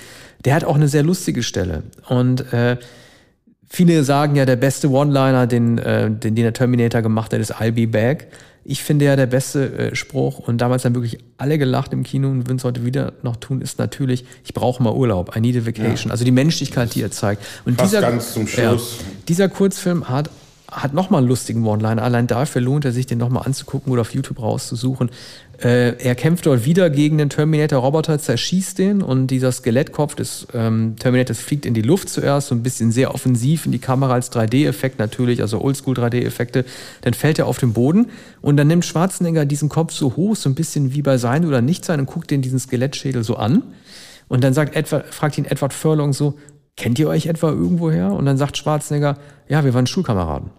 [0.46, 1.84] Der hat auch eine sehr lustige Stelle.
[2.08, 2.78] Und äh,
[3.76, 7.56] Viele sagen ja, der beste One-Liner, den, äh, den, den der Terminator gemacht hat, ist
[7.56, 8.28] I'll be back.
[8.64, 12.30] Ich finde ja, der beste äh, Spruch, und damals haben wirklich alle gelacht im Kino
[12.30, 15.58] und würden es heute wieder noch tun, ist natürlich, ich brauche mal Urlaub, I need
[15.58, 16.12] a vacation.
[16.12, 17.44] Also die Menschlichkeit, die er zeigt.
[17.66, 18.98] Und Fast dieser, ganz zum Schluss.
[19.00, 20.30] Ja, dieser Kurzfilm hat,
[20.74, 22.02] hat nochmal einen lustigen One-Liner.
[22.02, 25.10] Allein dafür lohnt er sich, den nochmal anzugucken oder auf YouTube rauszusuchen.
[25.62, 30.96] Äh, er kämpft dort wieder gegen den Terminator-Roboter, zerschießt den und dieser Skelettkopf des ähm,
[30.98, 34.32] Terminators fliegt in die Luft zuerst, so ein bisschen sehr offensiv in die Kamera als
[34.32, 36.66] 3D-Effekt natürlich, also Oldschool 3D-Effekte.
[37.02, 38.08] Dann fällt er auf den Boden
[38.42, 41.62] und dann nimmt Schwarzenegger diesen Kopf so hoch, so ein bisschen wie bei Sein oder
[41.62, 43.64] Nicht Sein und guckt den diesen Skelettschädel so an.
[44.28, 46.38] Und dann sagt Edward, fragt ihn Edward Furlong so,
[46.76, 48.12] kennt ihr euch etwa irgendwoher?
[48.12, 50.50] Und dann sagt Schwarzenegger, ja, wir waren Schulkameraden.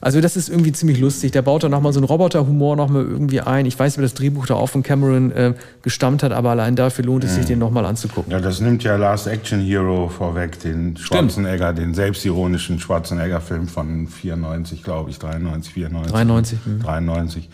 [0.00, 1.32] Also das ist irgendwie ziemlich lustig.
[1.32, 3.66] Der baut da nochmal so einen Roboterhumor nochmal irgendwie ein.
[3.66, 7.04] Ich weiß, wie das Drehbuch da auch von Cameron äh, gestammt hat, aber allein dafür
[7.04, 8.32] lohnt es sich, den nochmal anzugucken.
[8.32, 11.78] Ja, das nimmt ja Last Action Hero vorweg, den Schwarzenegger, Stimmt.
[11.78, 16.12] den selbstironischen Schwarzenegger-Film von 94, glaube ich, 93, 94.
[16.12, 16.58] 93.
[16.66, 16.84] Mh.
[16.84, 17.48] 93.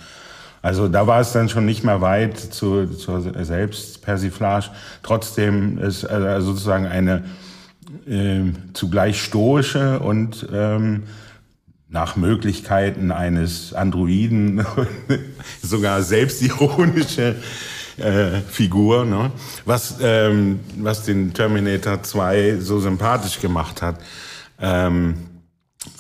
[0.62, 4.67] Also da war es dann schon nicht mehr weit zu, zur Selbstpersiflage.
[5.03, 7.25] Trotzdem ist äh, sozusagen eine
[8.07, 8.41] äh,
[8.73, 11.05] zugleich stoische und ähm,
[11.88, 14.64] nach Möglichkeiten eines Androiden
[15.62, 17.37] sogar selbstironische
[17.96, 19.33] äh, Figur, ne?
[19.64, 24.01] was, ähm, was den Terminator 2 so sympathisch gemacht hat.
[24.61, 25.14] Ähm,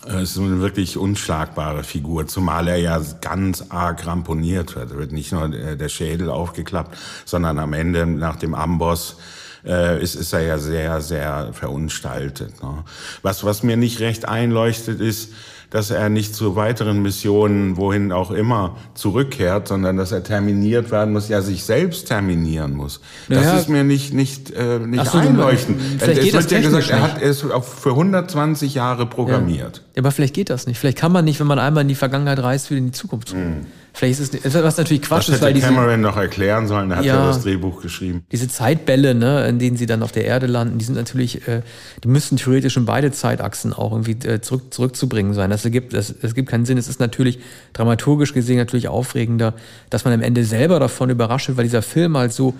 [0.06, 4.90] es ist eine wirklich unschlagbare Figur, zumal er ja ganz arg ramponiert wird.
[4.90, 9.16] Er wird nicht nur der Schädel aufgeklappt, sondern am Ende nach dem Amboss
[9.64, 12.62] äh, ist, ist er ja sehr, sehr verunstaltet.
[12.62, 12.84] Ne?
[13.22, 15.32] Was, was mir nicht recht einleuchtet, ist,
[15.70, 21.12] dass er nicht zu weiteren Missionen, wohin auch immer, zurückkehrt, sondern dass er terminiert werden
[21.12, 23.00] muss, ja sich selbst terminieren muss.
[23.28, 23.58] Das naja.
[23.58, 25.80] ist mir nicht nicht äh, nicht so, einleuchtend.
[26.00, 29.82] Es wird ja gesagt, er hat es für 120 Jahre programmiert.
[29.94, 30.02] Ja.
[30.02, 30.78] aber vielleicht geht das nicht.
[30.78, 33.34] Vielleicht kann man nicht, wenn man einmal in die Vergangenheit reist, wieder in die Zukunft.
[33.34, 33.66] Mhm.
[33.92, 35.66] Vielleicht ist es, was natürlich Quatsch das ist, weil diese...
[35.66, 38.24] Cameron noch erklären sollen, er hat ja, ja, das Drehbuch geschrieben.
[38.30, 41.62] Diese Zeitbälle, ne, in denen sie dann auf der Erde landen, die sind natürlich, äh,
[42.04, 45.50] die müssten theoretisch in beide Zeitachsen auch irgendwie äh, zurück, zurückzubringen sein.
[45.50, 46.78] Das ergibt, das, das gibt keinen Sinn.
[46.78, 47.40] Es ist natürlich
[47.72, 49.54] dramaturgisch gesehen natürlich aufregender,
[49.90, 52.54] dass man am Ende selber davon überrascht wird, weil dieser Film halt so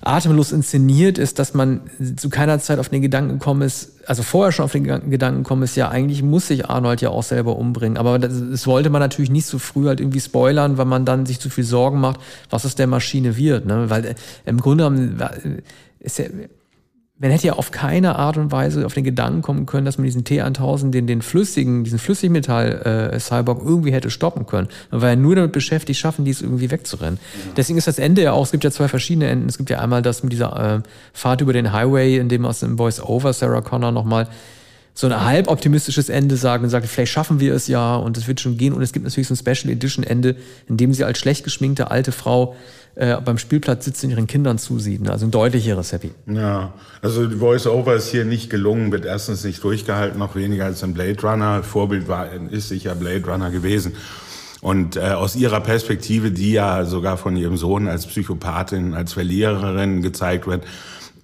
[0.00, 1.80] atemlos inszeniert ist, dass man
[2.16, 5.62] zu keiner Zeit auf den Gedanken gekommen ist, also vorher schon auf den Gedanken gekommen
[5.62, 7.96] ist, ja, eigentlich muss sich Arnold ja auch selber umbringen.
[7.96, 11.26] Aber das, das wollte man natürlich nicht so früh halt irgendwie spoilern, weil man dann
[11.26, 13.66] sich zu viel Sorgen macht, was aus der Maschine wird.
[13.66, 13.90] Ne?
[13.90, 15.62] Weil äh, im Grunde genommen äh,
[15.98, 16.26] ist ja,
[17.18, 20.04] man hätte ja auf keine Art und Weise auf den Gedanken kommen können, dass man
[20.04, 24.68] diesen T1000, den, den flüssigen, diesen Flüssigmetall-Cyborg äh, irgendwie hätte stoppen können.
[24.90, 27.18] Man war ja nur damit beschäftigt, schaffen, dies irgendwie wegzurennen.
[27.18, 27.52] Ja.
[27.56, 29.48] Deswegen ist das Ende ja auch, es gibt ja zwei verschiedene Enden.
[29.48, 32.60] Es gibt ja einmal das mit dieser äh, Fahrt über den Highway, in dem aus
[32.60, 34.28] dem Voice-Over Sarah Connor nochmal
[34.92, 38.28] so ein halb optimistisches Ende sagt und sagt, vielleicht schaffen wir es ja und es
[38.28, 38.72] wird schon gehen.
[38.72, 40.36] Und es gibt natürlich so ein Special Edition Ende,
[40.68, 42.56] in dem sie als schlecht geschminkte alte Frau
[42.96, 45.08] äh, beim Spielplatz sitzt und ihren Kindern zusieht.
[45.08, 46.12] Also ein deutlicheres Happy.
[46.26, 50.82] Ja, also die Voice-Over ist hier nicht gelungen, wird erstens nicht durchgehalten, noch weniger als
[50.82, 51.62] ein Blade Runner.
[51.62, 53.92] Vorbild war, ist sicher Blade Runner gewesen.
[54.62, 60.00] Und äh, aus ihrer Perspektive, die ja sogar von ihrem Sohn als Psychopathin, als Verliererin
[60.00, 60.64] gezeigt wird,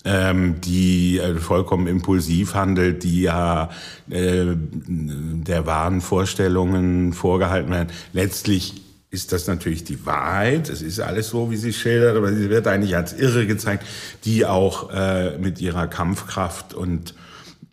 [0.05, 3.71] ähm, die äh, vollkommen impulsiv handelt, die ja
[4.11, 7.89] äh, der wahren Vorstellungen vorgehalten werden.
[8.13, 8.82] Letztlich
[9.13, 10.71] ist das natürlich die Wahrheit.
[10.71, 13.87] Es ist alles so, wie sie schildert, aber sie wird eigentlich als irre gezeigt,
[14.25, 17.15] die auch äh, mit ihrer Kampfkraft und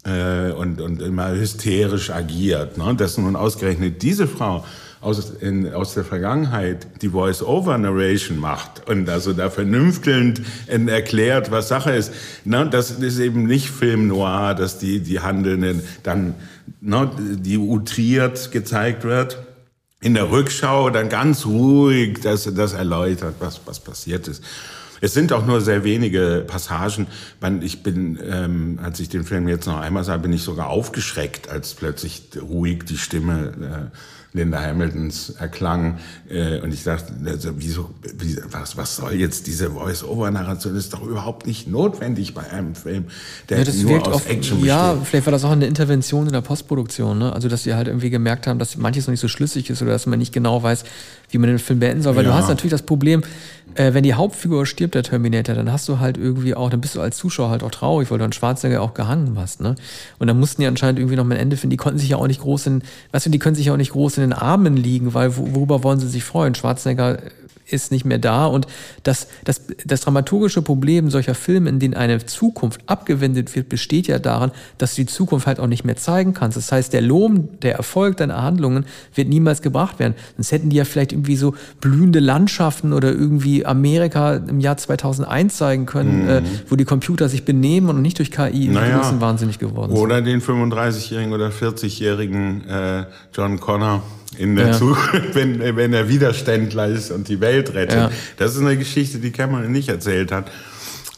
[0.03, 2.77] äh, und, und immer hysterisch agiert.
[2.77, 2.93] Ne?
[2.95, 4.65] Dass nun ausgerechnet diese Frau
[5.01, 11.91] aus, in, aus der Vergangenheit die Voice-Over-Narration macht und also da vernünftelnd erklärt, was Sache
[11.91, 12.13] ist.
[12.43, 12.67] Ne?
[12.69, 16.35] Das ist eben nicht Film noir, dass die, die Handelnden dann,
[16.81, 19.37] ne, die utriert gezeigt wird
[20.01, 24.43] in der Rückschau dann ganz ruhig das, das erläutert, was, was passiert ist.
[25.01, 27.07] Es sind auch nur sehr wenige Passagen.
[27.61, 31.49] Ich bin, ähm, als ich den Film jetzt noch einmal sah, bin ich sogar aufgeschreckt,
[31.49, 33.97] als plötzlich ruhig die Stimme äh,
[34.33, 35.97] Linda Hamiltons erklang.
[36.29, 40.75] Äh, und ich dachte, also, wieso, wie, was, was soll jetzt diese Voice-Over-Narration?
[40.75, 43.05] Das ist doch überhaupt nicht notwendig bei einem Film,
[43.49, 44.67] der ja, nur aus auf, Action besteht.
[44.67, 47.17] Ja, vielleicht war das auch eine Intervention in der Postproduktion.
[47.17, 47.33] Ne?
[47.33, 49.91] Also, dass sie halt irgendwie gemerkt haben, dass manches noch nicht so schlüssig ist oder
[49.91, 50.83] dass man nicht genau weiß,
[51.29, 52.15] wie man den Film beenden soll.
[52.15, 52.31] Weil ja.
[52.31, 53.23] du hast natürlich das Problem,
[53.75, 56.95] äh, wenn die Hauptfigur stirbt, der Terminator, dann hast du halt irgendwie auch, dann bist
[56.95, 59.75] du als Zuschauer halt auch traurig, weil du an Schwarzenegger auch gehangen hast, ne?
[60.17, 61.71] Und dann mussten die anscheinend irgendwie noch mal ein Ende finden.
[61.71, 63.77] Die konnten sich ja auch nicht groß in, weißt du, die können sich ja auch
[63.77, 66.55] nicht groß in den Armen liegen, weil worüber wollen sie sich freuen?
[66.55, 67.19] Schwarzenegger
[67.71, 68.45] ist nicht mehr da.
[68.45, 68.67] Und
[69.03, 74.19] das, das, das dramaturgische Problem solcher Filme, in denen eine Zukunft abgewendet wird, besteht ja
[74.19, 76.57] daran, dass du die Zukunft halt auch nicht mehr zeigen kannst.
[76.57, 80.15] Das heißt, der Lohn, der Erfolg deiner Handlungen wird niemals gebracht werden.
[80.37, 85.57] Sonst hätten die ja vielleicht irgendwie so blühende Landschaften oder irgendwie Amerika im Jahr 2001
[85.57, 86.29] zeigen können, mhm.
[86.29, 89.13] äh, wo die Computer sich benehmen und nicht durch KI naja.
[89.19, 90.01] wahnsinnig geworden sind.
[90.01, 94.03] Oder den 35-jährigen oder 40-jährigen äh, John Connor
[94.39, 94.73] in der ja.
[94.73, 97.97] Zukunft, wenn, wenn er Widerständler ist und die Welt rettet.
[97.97, 98.11] Ja.
[98.37, 100.49] Das ist eine Geschichte, die Cameron nicht erzählt hat.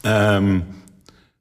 [0.03, 0.63] Ähm,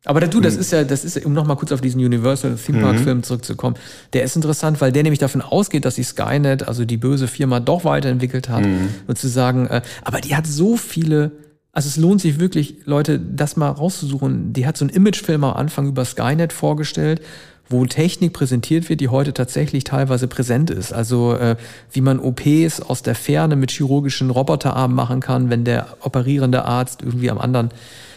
[0.04, 0.60] aber du, das hm.
[0.60, 3.22] ist ja, das ist, um nochmal kurz auf diesen Universal Theme Park Film mhm.
[3.22, 3.76] zurückzukommen,
[4.14, 7.60] der ist interessant, weil der nämlich davon ausgeht, dass die Skynet, also die böse Firma,
[7.60, 8.88] doch weiterentwickelt hat, mhm.
[9.06, 11.32] sozusagen, äh, aber die hat so viele
[11.72, 14.52] also es lohnt sich wirklich, Leute, das mal rauszusuchen.
[14.52, 17.22] Die hat so einen Imagefilm am Anfang über Skynet vorgestellt,
[17.70, 20.92] wo Technik präsentiert wird, die heute tatsächlich teilweise präsent ist.
[20.92, 21.56] Also äh,
[21.92, 27.02] wie man OPs aus der Ferne mit chirurgischen Roboterarmen machen kann, wenn der operierende Arzt
[27.02, 27.70] irgendwie am anderen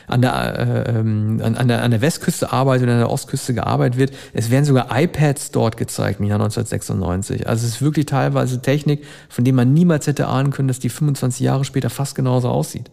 [0.07, 3.97] an der, äh, ähm, an, der, an der Westküste arbeitet oder an der Ostküste gearbeitet
[3.97, 4.11] wird.
[4.33, 7.47] Es werden sogar iPads dort gezeigt im Jahr 1996.
[7.47, 10.89] Also es ist wirklich teilweise Technik, von dem man niemals hätte ahnen können, dass die
[10.89, 12.91] 25 Jahre später fast genauso aussieht.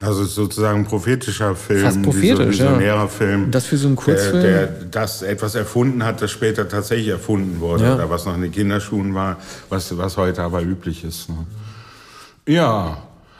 [0.00, 3.08] Also sozusagen ein prophetischer Film, Fast prophetisch, visionärer ja.
[3.08, 3.50] Film.
[3.50, 4.42] Das für so einen Kurzfilm?
[4.42, 7.84] Der, der das etwas erfunden hat, das später tatsächlich erfunden wurde.
[7.84, 7.94] Ja.
[7.96, 11.28] Oder was noch in den Kinderschuhen war, was, was heute aber üblich ist.
[11.28, 11.46] Ne?
[12.46, 12.98] Ja,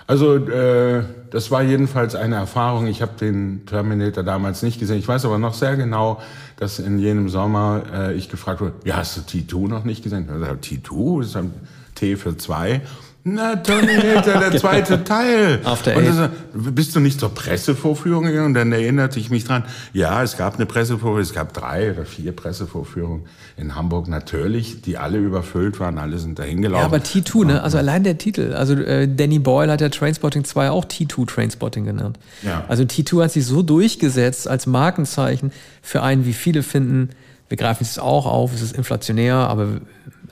[0.09, 2.89] also äh, das war jedenfalls eine Erfahrung.
[2.89, 4.99] Ich habe den Terminator damals nicht gesehen.
[4.99, 6.21] Ich weiß aber noch sehr genau,
[6.57, 10.27] dass in jenem Sommer äh, ich gefragt wurde, ja, hast du T2 noch nicht gesehen?
[10.29, 11.53] Ich habe T2, das ist ein
[11.95, 12.81] T für zwei.
[13.35, 15.61] Na, Terminator, der zweite Teil.
[15.65, 18.47] After und das, bist du nicht zur Pressevorführung gegangen?
[18.47, 22.05] Und dann erinnerte ich mich dran, ja, es gab eine Pressevorführung, es gab drei oder
[22.05, 26.81] vier Pressevorführungen in Hamburg natürlich, die alle überfüllt waren, alle sind dahin gelaufen.
[26.81, 27.63] Ja, aber T2, ne?
[27.63, 28.55] Also allein der Titel.
[28.55, 32.19] Also äh, Danny Boyle hat ja Trainspotting 2 auch T2 Trainspotting genannt.
[32.43, 32.65] Ja.
[32.69, 37.11] Also T2 hat sich so durchgesetzt als Markenzeichen für einen, wie viele finden,
[37.49, 39.81] wir greifen es auch auf, es ist inflationär, aber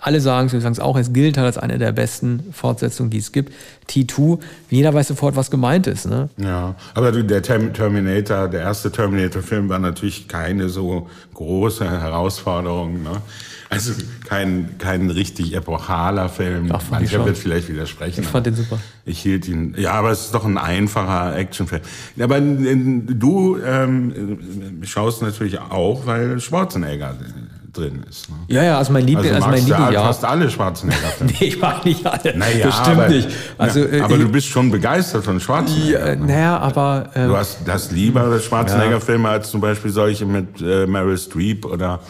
[0.00, 3.10] alle sagen es, wir sagen es auch, es gilt halt als eine der besten Fortsetzungen,
[3.10, 3.52] die es gibt.
[3.88, 4.38] T2,
[4.70, 6.06] jeder weiß sofort, was gemeint ist.
[6.06, 6.28] Ne?
[6.36, 13.02] Ja, aber der Terminator, der erste Terminator-Film war natürlich keine so große Herausforderung.
[13.02, 13.22] Ne?
[13.68, 13.92] Also
[14.24, 16.70] kein, kein richtig epochaler Film.
[16.72, 18.22] Ach, Mancher wird vielleicht widersprechen.
[18.22, 18.78] Ich fand den super.
[19.04, 21.82] Ich hielt ihn, ja, aber es ist doch ein einfacher Actionfilm.
[22.20, 24.38] Aber du ähm,
[24.82, 27.16] schaust natürlich auch, weil Schwarzenegger
[27.76, 28.28] drin ist.
[28.28, 28.36] Ne?
[28.48, 30.04] Ja, ja, also mein Liebling, also, also mein Liebling, ja.
[30.04, 31.32] fast alle Schwarzenegger-Filme.
[31.40, 32.36] nee, ich mag nicht alle.
[32.36, 33.28] Naja, Bestimmt aber, nicht.
[33.58, 36.08] Also, ja, aber äh, du bist schon begeistert von Schwarzenegger.
[36.08, 36.26] Ja, ne?
[36.26, 37.10] Naja, aber...
[37.14, 42.00] Äh, du hast das lieber Schwarzenegger-Filme als zum Beispiel solche mit äh, Meryl Streep oder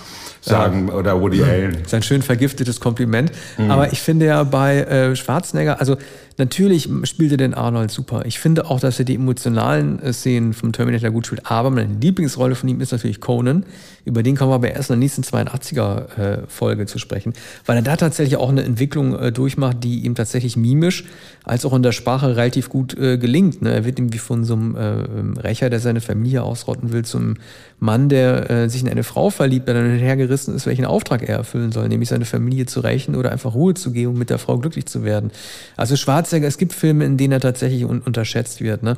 [0.46, 0.94] sagen, ja.
[0.94, 1.72] oder Woody Allen.
[1.72, 3.32] Das ist ein schön vergiftetes Kompliment.
[3.58, 3.70] Mhm.
[3.70, 5.96] Aber ich finde ja bei äh, Schwarzenegger, also
[6.38, 8.26] Natürlich spielte den Arnold super.
[8.26, 11.50] Ich finde auch, dass er die emotionalen äh, Szenen vom Terminator gut spielt.
[11.50, 13.64] Aber meine Lieblingsrolle von ihm ist natürlich Conan.
[14.04, 17.32] Über den kommen wir aber erst in der nächsten 82er-Folge äh, zu sprechen.
[17.64, 21.04] Weil er da tatsächlich auch eine Entwicklung äh, durchmacht, die ihm tatsächlich mimisch
[21.44, 23.62] als auch in der Sprache relativ gut gelingt.
[23.62, 23.72] Ne?
[23.72, 27.34] Er wird irgendwie von so einem Rächer, der seine Familie ausrotten will, zum
[27.78, 31.70] Mann, der sich in eine Frau verliebt, der dann hergerissen ist, welchen Auftrag er erfüllen
[31.70, 34.58] soll, nämlich seine Familie zu rächen oder einfach Ruhe zu geben, um mit der Frau
[34.58, 35.30] glücklich zu werden.
[35.76, 38.82] Also Schwarz Schwarzenegger, es gibt Filme, in denen er tatsächlich un unterschätzt wird.
[38.82, 38.96] Ne?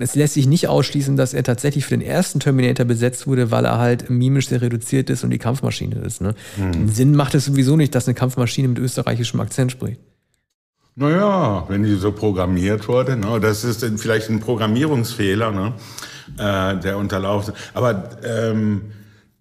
[0.00, 3.64] Es lässt sich nicht ausschließen, dass er tatsächlich für den ersten Terminator besetzt wurde, weil
[3.64, 6.20] er halt mimisch sehr reduziert ist und die Kampfmaschine ist.
[6.20, 6.34] Ne?
[6.56, 6.88] Mhm.
[6.88, 10.00] Sinn macht es sowieso nicht, dass eine Kampfmaschine mit österreichischem Akzent spricht.
[10.94, 13.40] Naja, wenn die so programmiert wurde, ne?
[13.40, 15.72] das ist vielleicht ein Programmierungsfehler, ne?
[16.38, 17.54] äh, der unterlaufen.
[17.72, 18.82] Aber ähm,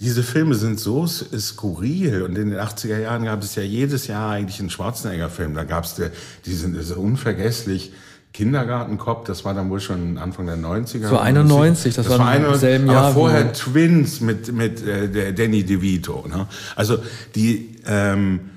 [0.01, 4.31] diese Filme sind so skurril und in den 80er Jahren gab es ja jedes Jahr
[4.31, 5.53] eigentlich einen Schwarzenegger-Film.
[5.53, 6.01] Da gab es
[6.43, 7.93] diesen, diese unvergesslich
[8.33, 11.07] Kindergartenkopf, das war dann wohl schon Anfang der 90er.
[11.07, 13.05] So 91, das, das war, im selben Jahr.
[13.05, 16.25] Aber vorher Twins mit, mit äh, der Danny DeVito.
[16.27, 16.47] Ne?
[16.75, 16.97] Also
[17.35, 17.75] die...
[17.85, 18.50] Ähm,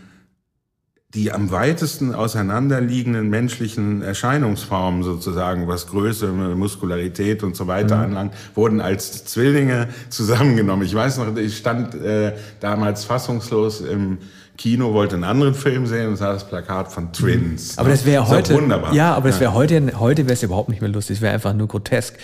[1.14, 8.02] die am weitesten auseinanderliegenden menschlichen Erscheinungsformen sozusagen, was Größe, Muskularität und so weiter mhm.
[8.02, 10.84] anlangt, wurden als Zwillinge zusammengenommen.
[10.84, 14.18] Ich weiß noch, ich stand äh, damals fassungslos im
[14.56, 17.76] Kino, wollte einen anderen Film sehen und sah das Plakat von Twins.
[17.76, 18.92] Aber das wäre heute, wunderbar.
[18.92, 21.54] ja, aber das wäre heute, heute wäre es überhaupt nicht mehr lustig, es wäre einfach
[21.54, 22.16] nur grotesk.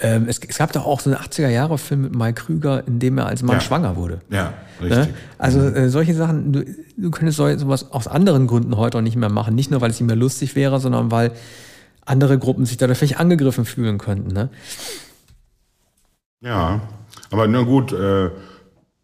[0.00, 3.26] Ähm, es, es, gab doch auch so einen 80er-Jahre-Film mit Mike Krüger, in dem er
[3.26, 3.60] als Mann ja.
[3.60, 4.20] schwanger wurde.
[4.30, 4.86] Ja, ne?
[4.86, 5.06] richtig.
[5.08, 5.14] Ne?
[5.38, 6.64] Also äh, solche Sachen, du,
[6.96, 9.54] du könntest sowas aus anderen Gründen heute auch nicht mehr machen.
[9.54, 11.32] Nicht nur, weil es nicht mehr lustig wäre, sondern weil
[12.04, 14.32] andere Gruppen sich da vielleicht angegriffen fühlen könnten.
[14.32, 14.48] Ne?
[16.40, 16.80] Ja,
[17.30, 18.30] aber na gut, äh,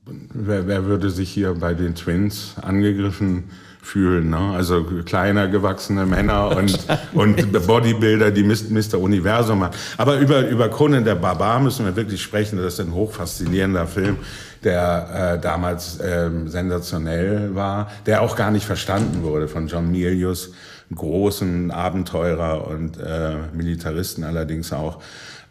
[0.07, 3.65] wer, wer würde sich hier bei den Twins angegriffen fühlen.
[3.95, 4.53] Ne?
[4.55, 6.78] Also kleiner gewachsene Männer und,
[7.14, 8.99] und Bodybuilder, die Mr.
[8.99, 9.74] Universum machen.
[9.97, 12.59] Aber über, über Conan der Barbar müssen wir wirklich sprechen.
[12.59, 14.18] Das ist ein hochfaszinierender Film,
[14.64, 20.53] der äh, damals ähm, sensationell war, der auch gar nicht verstanden wurde von John Milius,
[20.95, 25.01] großen Abenteurer und äh, Militaristen allerdings auch.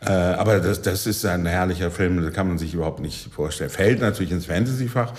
[0.02, 3.70] Äh, aber das, das ist ein herrlicher Film, das kann man sich überhaupt nicht vorstellen.
[3.70, 5.14] Fällt natürlich ins Fantasy-Fach.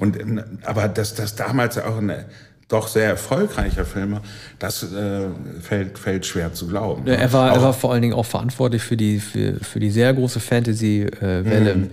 [0.00, 0.18] Und,
[0.64, 2.24] aber dass das damals auch eine
[2.68, 4.20] doch sehr erfolgreicher Filme,
[4.58, 5.26] das äh,
[5.60, 7.06] fällt, fällt schwer zu glauben.
[7.06, 9.90] Ja, er, war, er war vor allen Dingen auch verantwortlich für die, für, für die
[9.90, 11.76] sehr große Fantasy-Welle.
[11.76, 11.90] Mhm.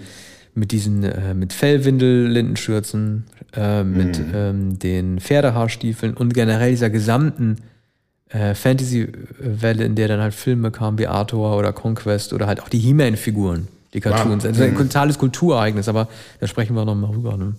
[0.54, 3.24] Mit diesen, äh, mit Fellwindel-Lindenschürzen,
[3.56, 4.32] äh, mit mhm.
[4.36, 7.60] ähm, den Pferdehaarstiefeln und generell dieser gesamten
[8.28, 12.68] äh, Fantasy-Welle, in der dann halt Filme kamen wie Arthur oder Conquest oder halt auch
[12.68, 14.44] die He-Man-Figuren, die Cartoons.
[14.44, 14.50] Ja.
[14.50, 14.78] Also ein mhm.
[14.78, 16.10] totales Kulturereignis, aber
[16.42, 17.38] da sprechen wir nochmal rüber.
[17.38, 17.54] Ne?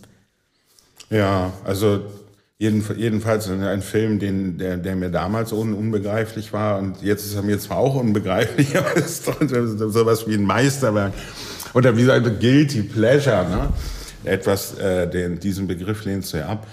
[1.09, 2.03] Ja, also
[2.63, 7.43] jedenfalls ein Film, den, der, der mir damals un, unbegreiflich war und jetzt ist er
[7.43, 11.13] mir zwar auch unbegreiflich, aber es ist doch sowas wie ein Meisterwerk
[11.75, 13.69] oder wie ein Guilty Pleasure, ne?
[14.25, 16.69] Etwas, äh, den, diesen Begriff lehnst du ja ab.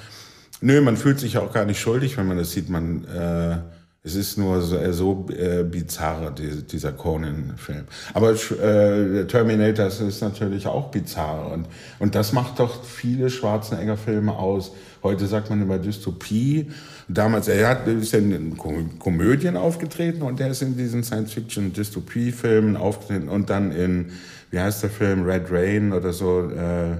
[0.61, 2.69] Nö, man fühlt sich auch gar nicht schuldig, wenn man das sieht.
[2.69, 3.57] Man, äh,
[4.01, 7.83] es ist nur so, äh, so äh, bizarr, die, dieser Conan-Film.
[8.13, 11.51] Aber äh, Terminator ist natürlich auch bizarr.
[11.51, 11.67] Und,
[11.99, 14.71] und das macht doch viele Schwarzenegger-Filme aus.
[15.03, 16.71] Heute sagt man immer Dystopie.
[17.09, 23.27] Damals, er hat, ist ja in Komödien aufgetreten und er ist in diesen Science-Fiction-Dystopie-Filmen aufgetreten
[23.27, 24.11] und dann in,
[24.51, 26.97] wie heißt der Film, Red Rain oder so, äh,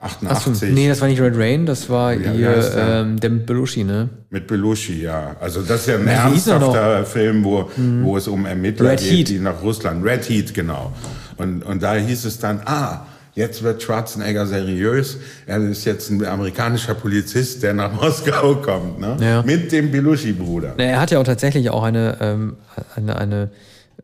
[0.00, 0.54] 88.
[0.54, 4.08] So, nee, das war nicht Red Rain, das war ja, hier ähm, der Belushi, ne?
[4.30, 5.36] Mit Belushi, ja.
[5.40, 8.04] Also das ist ja ein ja, ernsthafter Film, wo, mhm.
[8.04, 9.28] wo es um Ermittler Red geht, Heat.
[9.28, 10.04] die nach Russland.
[10.04, 10.92] Red Heat, genau.
[11.36, 15.18] Und, und da hieß es dann, ah, jetzt wird Schwarzenegger seriös.
[15.46, 19.16] Er ist jetzt ein amerikanischer Polizist, der nach Moskau kommt, ne?
[19.20, 19.42] Ja.
[19.42, 20.74] Mit dem Belushi-Bruder.
[20.78, 22.56] Er hat ja auch tatsächlich auch eine, ähm,
[22.96, 23.50] eine, eine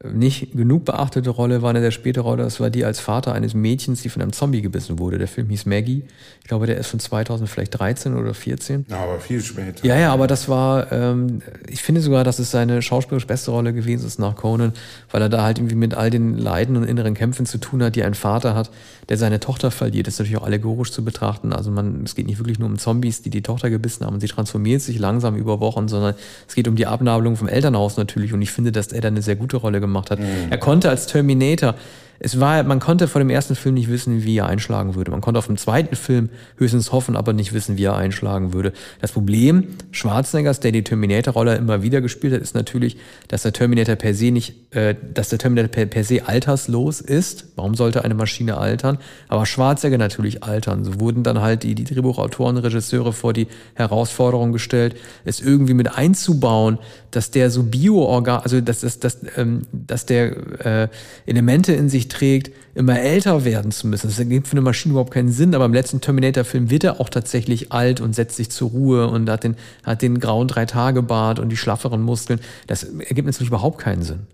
[0.04, 3.54] nicht genug beachtete Rolle war eine der späte Rolle, das war die als Vater eines
[3.54, 5.18] Mädchens, die von einem Zombie gebissen wurde.
[5.18, 6.04] Der Film hieß Maggie.
[6.42, 8.86] Ich glaube, der ist von 2000 vielleicht 13 oder 14.
[8.88, 9.84] Ja, aber viel später.
[9.84, 13.72] Ja, ja, aber das war, ähm, ich finde sogar, dass es seine schauspielerisch beste Rolle
[13.72, 14.72] gewesen ist nach Conan,
[15.10, 17.96] weil er da halt irgendwie mit all den Leiden und inneren Kämpfen zu tun hat,
[17.96, 18.70] die ein Vater hat,
[19.08, 20.06] der seine Tochter verliert.
[20.06, 21.52] Das ist natürlich auch allegorisch zu betrachten.
[21.52, 24.20] Also man, es geht nicht wirklich nur um Zombies, die die Tochter gebissen haben und
[24.20, 26.14] sie transformiert sich langsam über Wochen, sondern
[26.46, 28.32] es geht um die Abnabelung vom Elternhaus natürlich.
[28.32, 30.18] Und ich finde, dass er da eine sehr gute Rolle gemacht hat.
[30.18, 30.50] Mhm.
[30.50, 31.74] Er konnte als Terminator
[32.18, 35.10] es war, man konnte vor dem ersten Film nicht wissen, wie er einschlagen würde.
[35.10, 38.72] Man konnte auf dem zweiten Film höchstens hoffen, aber nicht wissen, wie er einschlagen würde.
[39.00, 42.96] Das Problem Schwarzeneggers, der die Terminator-Rolle immer wieder gespielt hat, ist natürlich,
[43.28, 47.46] dass der Terminator per se nicht, äh, dass der Terminator per, per se alterslos ist.
[47.56, 48.98] Warum sollte eine Maschine altern?
[49.28, 50.84] Aber Schwarzenegger natürlich altern.
[50.84, 55.96] So wurden dann halt die, die Drehbuchautoren, Regisseure vor die Herausforderung gestellt, es irgendwie mit
[55.96, 56.78] einzubauen,
[57.10, 60.88] dass der so Bioorgan, also dass, dass, dass, ähm, dass der äh,
[61.26, 64.08] Elemente in sich trägt, immer älter werden zu müssen.
[64.08, 67.08] Das ergibt für eine Maschine überhaupt keinen Sinn, aber im letzten Terminator-Film wird er auch
[67.08, 71.48] tatsächlich alt und setzt sich zur Ruhe und hat den, hat den grauen Drei-Tage-Bart und
[71.48, 72.40] die schlafferen Muskeln.
[72.66, 74.26] Das ergibt natürlich überhaupt keinen Sinn.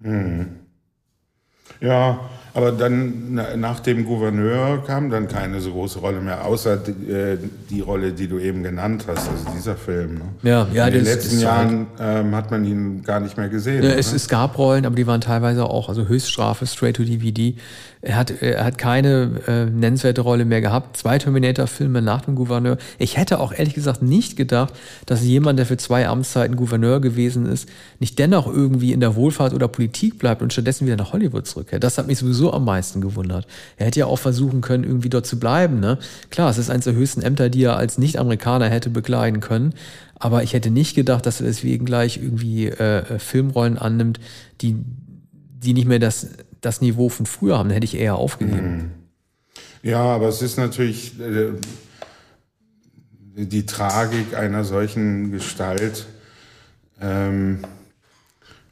[0.00, 0.46] Mhm.
[1.80, 7.10] Ja, aber dann nach dem Gouverneur kam dann keine so große Rolle mehr, außer die,
[7.10, 7.36] äh,
[7.68, 10.14] die Rolle, die du eben genannt hast, also dieser Film.
[10.14, 10.20] Ne?
[10.44, 10.86] Ja, ja.
[10.86, 13.82] In den letzten Jahren ähm, hat man ihn gar nicht mehr gesehen.
[13.82, 17.56] Ja, es, es, gab Rollen, aber die waren teilweise auch, also Höchststrafe, straight to DVD.
[18.04, 20.98] Er hat, er hat keine äh, nennenswerte Rolle mehr gehabt.
[20.98, 22.76] Zwei Terminator-Filme nach dem Gouverneur.
[22.98, 24.74] Ich hätte auch ehrlich gesagt nicht gedacht,
[25.06, 27.66] dass jemand, der für zwei Amtszeiten Gouverneur gewesen ist,
[28.00, 31.82] nicht dennoch irgendwie in der Wohlfahrt oder Politik bleibt und stattdessen wieder nach Hollywood zurückkehrt.
[31.82, 33.46] Das hat mich sowieso am meisten gewundert.
[33.78, 35.80] Er hätte ja auch versuchen können, irgendwie dort zu bleiben.
[35.80, 35.96] Ne?
[36.28, 39.72] Klar, es ist eines der höchsten Ämter, die er als Nicht-Amerikaner hätte bekleiden können.
[40.16, 44.20] Aber ich hätte nicht gedacht, dass er deswegen gleich irgendwie äh, Filmrollen annimmt,
[44.60, 44.76] die,
[45.62, 46.28] die nicht mehr das
[46.64, 48.76] das Niveau von früher haben, hätte ich eher aufgegeben.
[48.76, 48.90] Mhm.
[49.82, 51.52] Ja, aber es ist natürlich äh,
[53.36, 56.06] die Tragik einer solchen Gestalt
[57.00, 57.58] ähm,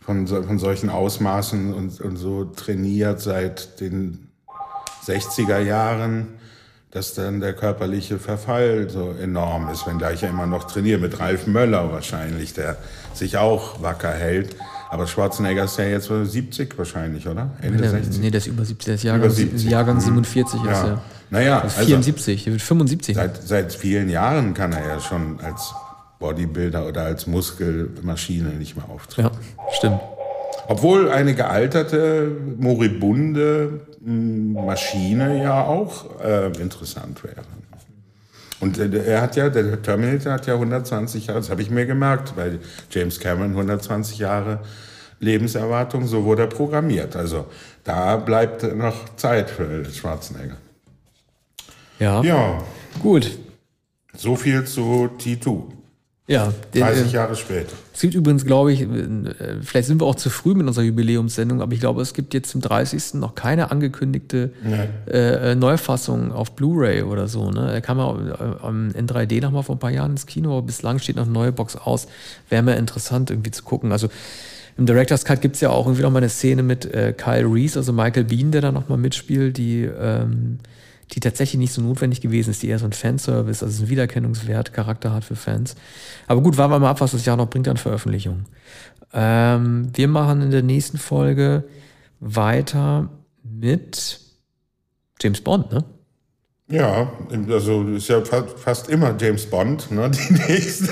[0.01, 4.29] von, von solchen Ausmaßen und, und so trainiert seit den
[5.05, 6.29] 60er Jahren,
[6.91, 11.47] dass dann der körperliche Verfall so enorm ist, wenngleich er immer noch trainiert, mit Ralf
[11.47, 12.77] Möller wahrscheinlich, der
[13.15, 14.57] sich auch wacker hält.
[14.93, 17.51] Aber Schwarzenegger ist ja jetzt 70 wahrscheinlich, oder?
[17.63, 18.21] Ende nee, 60?
[18.21, 19.71] Nee, der ist über 70, der ist Jahrgang, 70.
[19.71, 20.67] Jahrgang 47 mhm.
[20.67, 20.73] ja.
[20.73, 21.03] ist er.
[21.31, 23.17] Naja, also 74, der wird 75.
[23.17, 25.73] Seit, seit vielen Jahren kann er ja schon als
[26.19, 29.31] Bodybuilder oder als Muskelmaschine nicht mehr auftreten.
[29.33, 30.01] Ja, stimmt.
[30.69, 37.41] Obwohl eine gealterte, moribunde hm, Maschine ja auch äh, interessant wäre.
[38.63, 41.85] Und äh, er hat ja, der Terminator hat ja 120 Jahre, das habe ich mir
[41.85, 42.61] gemerkt, weil
[42.93, 44.61] James Cameron 120 Jahre
[45.19, 47.17] Lebenserwartung, so wurde er programmiert.
[47.17, 47.47] Also
[47.83, 50.59] da bleibt noch Zeit für Schwarzenegger.
[51.99, 52.23] Ja.
[52.23, 52.63] Ja.
[53.03, 53.37] Gut.
[54.17, 55.65] So viel zu T2.
[56.29, 56.53] Ja.
[56.73, 57.73] 30 äh, Jahre später.
[57.93, 58.87] Es gibt übrigens, glaube ich, äh,
[59.61, 62.51] vielleicht sind wir auch zu früh mit unserer Jubiläumssendung, aber ich glaube, es gibt jetzt
[62.51, 63.15] zum 30.
[63.15, 64.51] noch keine angekündigte
[65.09, 67.51] äh, äh, Neufassung auf Blu-ray oder so.
[67.51, 67.73] Ne?
[67.73, 71.01] Er kam ja in 3D noch mal vor ein paar Jahren ins Kino, aber bislang
[71.01, 72.07] steht noch eine neue Box aus.
[72.49, 73.91] Wäre mir interessant, irgendwie zu gucken.
[73.91, 74.09] Also
[74.79, 77.47] im Director's Cut gibt es ja auch irgendwie noch mal eine Szene mit äh, Kyle
[77.47, 80.61] Reese, also Michael Bean, der da noch mal mitspielt, die ähm,
[81.13, 84.73] die tatsächlich nicht so notwendig gewesen ist, die eher so ein Fanservice, also einen Wiedererkennungswert,
[84.73, 85.75] Charakter hat für Fans.
[86.27, 88.47] Aber gut, warten wir mal ab, was das Jahr noch bringt an Veröffentlichungen.
[89.13, 91.65] Ähm, wir machen in der nächsten Folge
[92.21, 93.11] weiter
[93.43, 94.21] mit
[95.21, 95.85] James Bond, ne?
[96.69, 97.13] Ja,
[97.51, 100.11] also ist ja fast immer James Bond, ne?
[100.11, 100.89] Die nächste.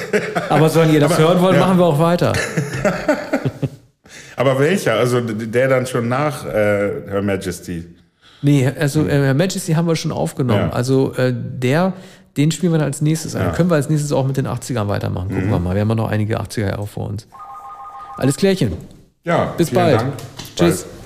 [0.51, 1.61] Aber sollen ihr das Aber, hören wollen, ja.
[1.61, 2.35] machen wir auch weiter.
[4.37, 4.95] Aber welcher?
[4.95, 7.87] Also der dann schon nach äh, Her Majesty?
[8.43, 10.68] Nee, also äh, Her Majesty haben wir schon aufgenommen.
[10.68, 10.70] Ja.
[10.70, 11.93] Also äh, der,
[12.36, 13.47] den spielen wir dann als nächstes ein.
[13.47, 13.53] Ja.
[13.53, 15.28] Können wir als nächstes auch mit den 80ern weitermachen.
[15.28, 15.51] Gucken mhm.
[15.51, 15.74] wir mal.
[15.74, 17.26] Wir haben ja noch einige 80er Jahre vor uns.
[18.16, 18.72] Alles klärchen.
[19.24, 20.01] Ja, bis bald.
[20.01, 20.12] Dank.
[20.57, 20.84] Tschüss.
[20.84, 21.00] Bald.